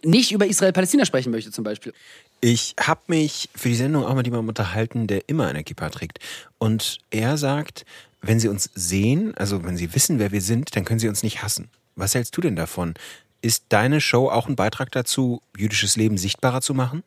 nicht 0.03 0.33
über 0.33 0.47
Israel-Palästina 0.47 1.07
sprechen 1.07 1.31
möchte 1.31 1.51
zum 1.51 1.65
Beispiel. 1.65 1.95
Ich 2.43 2.75
habe 2.79 3.01
mich 3.07 3.49
für 3.55 3.71
die 3.71 3.75
Sendung 3.75 4.05
auch 4.05 4.15
mit 4.15 4.27
jemandem 4.27 4.49
unterhalten, 4.49 5.07
der 5.07 5.29
immer 5.31 5.47
eine 5.47 5.65
Kippa 5.65 5.89
trägt. 5.89 6.19
Und 6.59 6.99
er 7.11 7.39
sagt, 7.39 7.87
wenn 8.27 8.41
Sie 8.41 8.49
uns 8.49 8.71
sehen, 8.75 9.35
also 9.37 9.65
wenn 9.65 9.77
Sie 9.77 9.95
wissen, 9.95 10.19
wer 10.19 10.33
wir 10.33 10.41
sind, 10.41 10.75
dann 10.77 10.85
können 10.85 11.01
Sie 11.01 11.09
uns 11.09 11.23
nicht 11.23 11.43
hassen. 11.43 11.69
Was 11.97 12.15
hältst 12.15 12.37
du 12.37 12.41
denn 12.41 12.57
davon? 12.57 12.95
Ist 13.43 13.67
deine 13.69 14.01
Show 14.01 14.29
auch 14.29 14.49
ein 14.49 14.57
Beitrag 14.57 14.91
dazu, 14.93 15.43
jüdisches 15.57 15.97
Leben 15.97 16.17
sichtbarer 16.17 16.61
zu 16.61 16.75
machen? 16.75 17.03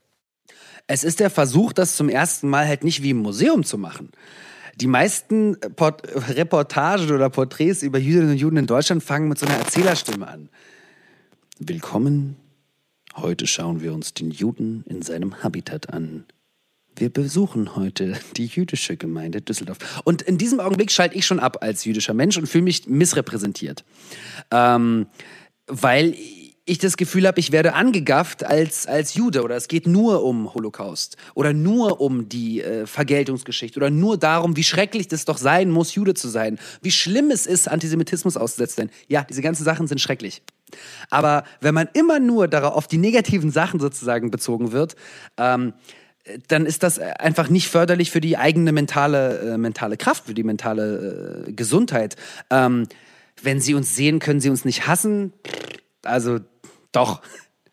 Es 0.86 1.04
ist 1.04 1.20
der 1.20 1.30
Versuch, 1.30 1.74
das 1.74 1.96
zum 1.96 2.10
ersten 2.10 2.50
Mal 2.50 2.68
halt 2.68 2.84
nicht 2.84 3.04
wie 3.04 3.10
im 3.10 3.18
Museum 3.18 3.64
zu 3.64 3.78
machen. 3.78 4.12
Die 4.76 4.88
meisten 4.88 5.58
Port 5.76 6.04
Reportagen 6.30 7.12
oder 7.12 7.30
Porträts 7.30 7.82
über 7.82 7.98
Jüdinnen 7.98 8.32
und 8.32 8.38
Juden 8.38 8.58
in 8.58 8.68
Deutschland 8.68 9.04
fangen 9.04 9.28
mit 9.28 9.40
so 9.40 9.48
einer 9.48 9.58
Erzählerstimme 9.58 10.28
an. 10.28 10.50
Willkommen. 11.60 12.38
Heute 13.16 13.48
schauen 13.48 13.82
wir 13.82 13.94
uns 13.94 14.14
den 14.14 14.30
Juden 14.30 14.84
in 14.88 15.02
seinem 15.02 15.42
Habitat 15.44 15.90
an. 15.90 16.26
Wir 16.98 17.12
besuchen 17.12 17.76
heute 17.76 18.14
die 18.38 18.48
jüdische 18.48 18.98
Gemeinde 18.98 19.40
Düsseldorf. 19.42 20.02
Und 20.04 20.24
in 20.24 20.40
diesem 20.40 20.60
Augenblick 20.60 20.92
schalte 20.92 21.16
ich 21.16 21.28
schon 21.28 21.40
ab 21.40 21.58
als 21.62 21.86
jüdischer 21.86 22.16
Mensch 22.16 22.38
und 22.38 22.48
fühle 22.48 22.64
mich 22.64 22.88
missrepräsentiert. 22.88 23.84
Ähm, 24.50 25.06
weil 25.68 26.16
ich 26.66 26.80
das 26.80 26.98
Gefühl 26.98 27.28
habe, 27.28 27.40
ich 27.40 27.52
werde 27.52 27.76
angegafft 27.76 28.44
als, 28.44 28.88
als 28.88 29.14
Jude 29.14 29.44
oder 29.44 29.56
es 29.56 29.68
geht 29.68 29.86
nur 29.86 30.24
um 30.24 30.54
Holocaust 30.54 31.18
oder 31.36 31.54
nur 31.54 32.02
um 32.02 32.28
die 32.30 32.62
äh, 32.62 32.88
Vergeltungsgeschichte 32.88 33.80
oder 33.80 33.92
nur 33.92 34.18
darum, 34.18 34.58
wie 34.58 34.64
schrecklich 34.64 35.08
das 35.08 35.24
doch 35.24 35.38
sein 35.38 35.70
muss, 35.70 35.94
Jude 35.94 36.16
zu 36.16 36.28
sein, 36.28 36.60
wie 36.82 36.92
schlimm 36.92 37.30
es 37.30 37.46
ist, 37.46 37.70
Antisemitismus 37.70 38.38
auszusetzen. 38.38 38.90
Ja, 39.08 39.24
diese 39.24 39.42
ganzen 39.42 39.64
Sachen 39.64 39.88
sind 39.88 40.02
schrecklich. 40.02 40.42
Aber 41.10 41.44
wenn 41.62 41.76
man 41.76 41.88
immer 41.94 42.20
nur 42.20 42.48
darauf 42.48 42.74
auf 42.74 42.88
die 42.88 42.98
negativen 42.98 43.52
Sachen 43.52 43.80
sozusagen 43.80 44.32
bezogen 44.32 44.72
wird, 44.72 44.96
ähm, 45.38 45.74
dann 46.48 46.66
ist 46.66 46.84
das 46.84 47.00
einfach 47.00 47.50
nicht 47.50 47.70
förderlich 47.70 48.12
für 48.12 48.22
die 48.22 48.38
eigene 48.38 48.72
mentale, 48.72 49.54
äh, 49.54 49.58
mentale 49.58 49.98
Kraft, 49.98 50.26
für 50.26 50.34
die 50.34 50.44
mentale 50.44 51.46
äh, 51.48 51.52
Gesundheit. 51.52 52.16
Ähm, 52.50 52.88
wenn 53.42 53.60
sie 53.60 53.74
uns 53.74 53.96
sehen, 53.96 54.20
können 54.20 54.40
sie 54.40 54.50
uns 54.50 54.66
nicht 54.66 54.88
hassen. 54.88 55.34
Also 56.04 56.40
doch. 56.92 57.22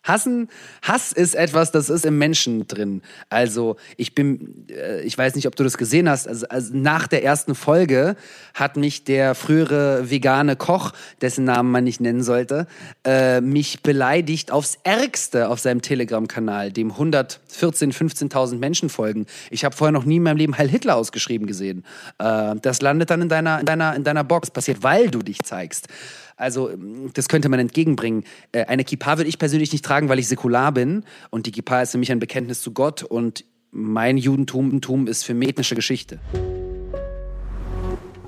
Hassen, 0.05 0.49
Hass 0.83 1.13
ist 1.13 1.35
etwas, 1.35 1.73
das 1.73 1.89
ist 1.89 2.05
im 2.05 2.19
Menschen 2.19 2.69
drin. 2.69 3.03
Also 3.31 3.77
ich 3.97 4.15
bin, 4.15 4.67
äh, 4.69 5.01
ich 5.01 5.17
weiß 5.17 5.35
nicht, 5.35 5.47
ob 5.47 5.57
du 5.57 5.65
das 5.65 5.79
gesehen 5.79 6.09
hast. 6.09 6.29
Also, 6.29 6.47
also, 6.49 6.77
nach 6.77 7.07
der 7.07 7.25
ersten 7.25 7.55
Folge 7.55 8.17
hat 8.53 8.77
mich 8.77 9.05
der 9.05 9.35
frühere 9.35 10.11
vegane 10.11 10.57
Koch, 10.57 10.93
dessen 11.23 11.45
Namen 11.45 11.71
man 11.71 11.85
nicht 11.85 12.01
nennen 12.01 12.23
sollte, 12.23 12.67
äh, 13.05 13.41
mich 13.41 13.83
beleidigt 13.83 14.53
aufs 14.53 14.79
Ärgste 14.85 15.49
auf 15.49 15.59
seinem 15.59 15.81
Telegram-Kanal, 15.81 16.71
dem 16.71 16.91
114, 16.91 17.93
15.000 17.93 18.59
Menschen 18.59 18.91
folgen. 18.91 19.27
Ich 19.51 19.65
habe 19.65 19.75
vorher 19.75 19.93
noch 19.93 20.05
nie 20.05 20.17
in 20.17 20.23
meinem 20.23 20.37
Leben 20.37 20.59
Heil 20.59 20.69
Hitler 20.69 20.97
ausgeschrieben 20.97 21.47
gesehen. 21.47 21.85
Äh, 22.19 22.57
das 22.61 22.83
landet 22.83 23.09
dann 23.09 23.23
in 23.23 23.31
deiner, 23.31 23.61
in 23.61 23.67
deiner, 23.67 23.97
in 23.97 24.05
deiner 24.05 24.25
Box. 24.25 24.51
Passiert, 24.51 24.83
weil 24.83 25.11
du 25.11 25.21
dich 25.21 25.39
zeigst. 25.43 25.89
Also 26.37 26.71
das 27.13 27.29
könnte 27.29 27.49
man 27.49 27.61
entgegenbringen. 27.61 28.25
Äh, 28.53 28.65
eine 28.67 28.85
Kippa 28.85 29.19
würde 29.19 29.29
ich 29.29 29.39
persönlich 29.39 29.73
nicht 29.73 29.85
tragen, 29.85 30.09
weil 30.09 30.19
ich 30.19 30.29
säkular 30.29 30.73
bin. 30.73 31.05
Und 31.31 31.47
die 31.47 31.53
Kippa 31.53 31.83
ist 31.83 31.93
für 31.93 31.99
mich 31.99 32.11
ein 32.11 32.19
Bekenntnis 32.19 32.61
zu 32.61 32.73
Gott. 32.73 33.03
Und 33.03 33.45
mein 33.71 34.17
Judentum 34.17 35.07
ist 35.07 35.25
für 35.25 35.35
mich 35.35 35.51
ethnische 35.51 35.75
Geschichte. 35.75 36.21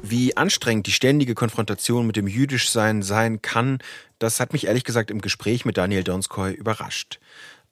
Wie 0.02 0.36
anstrengend 0.36 0.86
die 0.86 0.92
ständige 0.92 1.34
Konfrontation 1.34 2.06
mit 2.06 2.14
dem 2.14 2.28
Jüdischsein 2.28 3.02
sein 3.02 3.42
kann, 3.42 3.78
das 4.20 4.38
hat 4.38 4.52
mich 4.52 4.66
ehrlich 4.66 4.84
gesagt 4.84 5.10
im 5.10 5.20
Gespräch 5.20 5.64
mit 5.64 5.76
Daniel 5.76 6.04
Donskoy 6.04 6.52
überrascht. 6.52 7.18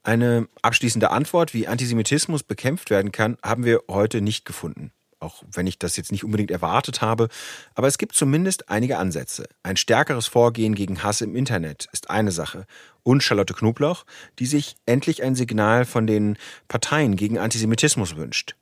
Eine 0.02 0.48
abschließende 0.60 1.10
Antwort, 1.10 1.54
wie 1.54 1.68
Antisemitismus 1.68 2.42
bekämpft 2.42 2.90
werden 2.90 3.12
kann, 3.12 3.38
haben 3.42 3.64
wir 3.64 3.82
heute 3.88 4.20
nicht 4.20 4.44
gefunden. 4.44 4.90
Auch 5.24 5.42
wenn 5.50 5.66
ich 5.66 5.78
das 5.78 5.96
jetzt 5.96 6.12
nicht 6.12 6.22
unbedingt 6.22 6.50
erwartet 6.50 7.00
habe. 7.00 7.28
Aber 7.74 7.88
es 7.88 7.96
gibt 7.96 8.14
zumindest 8.14 8.68
einige 8.68 8.98
Ansätze. 8.98 9.48
Ein 9.62 9.76
stärkeres 9.76 10.26
Vorgehen 10.26 10.74
gegen 10.74 11.02
Hass 11.02 11.22
im 11.22 11.34
Internet 11.34 11.88
ist 11.92 12.10
eine 12.10 12.30
Sache. 12.30 12.66
Und 13.02 13.22
Charlotte 13.22 13.54
Knobloch, 13.54 14.04
die 14.38 14.46
sich 14.46 14.76
endlich 14.86 15.22
ein 15.22 15.34
Signal 15.34 15.86
von 15.86 16.06
den 16.06 16.36
Parteien 16.68 17.16
gegen 17.16 17.38
Antisemitismus 17.38 18.16
wünscht. 18.16 18.54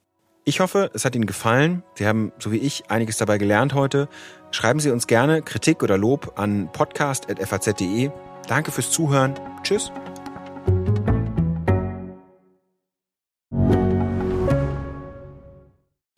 Ich 0.45 0.61
hoffe, 0.61 0.91
es 0.95 1.05
hat 1.05 1.15
Ihnen 1.15 1.27
gefallen. 1.27 1.83
Sie 1.95 2.07
haben, 2.07 2.33
so 2.39 2.51
wie 2.51 2.59
ich, 2.59 2.91
einiges 2.91 3.17
dabei 3.17 3.39
gelernt 3.39 3.75
heute. 3.75 4.09
Schreiben 4.51 4.81
Sie 4.81 4.91
uns 4.91 5.07
gerne 5.07 5.43
Kritik 5.43 5.83
oder 5.83 5.99
Lob 5.99 6.39
an 6.39 6.71
podcast.faz.de. 6.73 8.11
Danke 8.49 8.73
fürs 8.73 8.91
Zuhören. 8.91 9.35
Tschüss. 9.63 9.93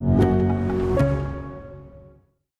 thank 0.00 0.22
you. 0.24 0.37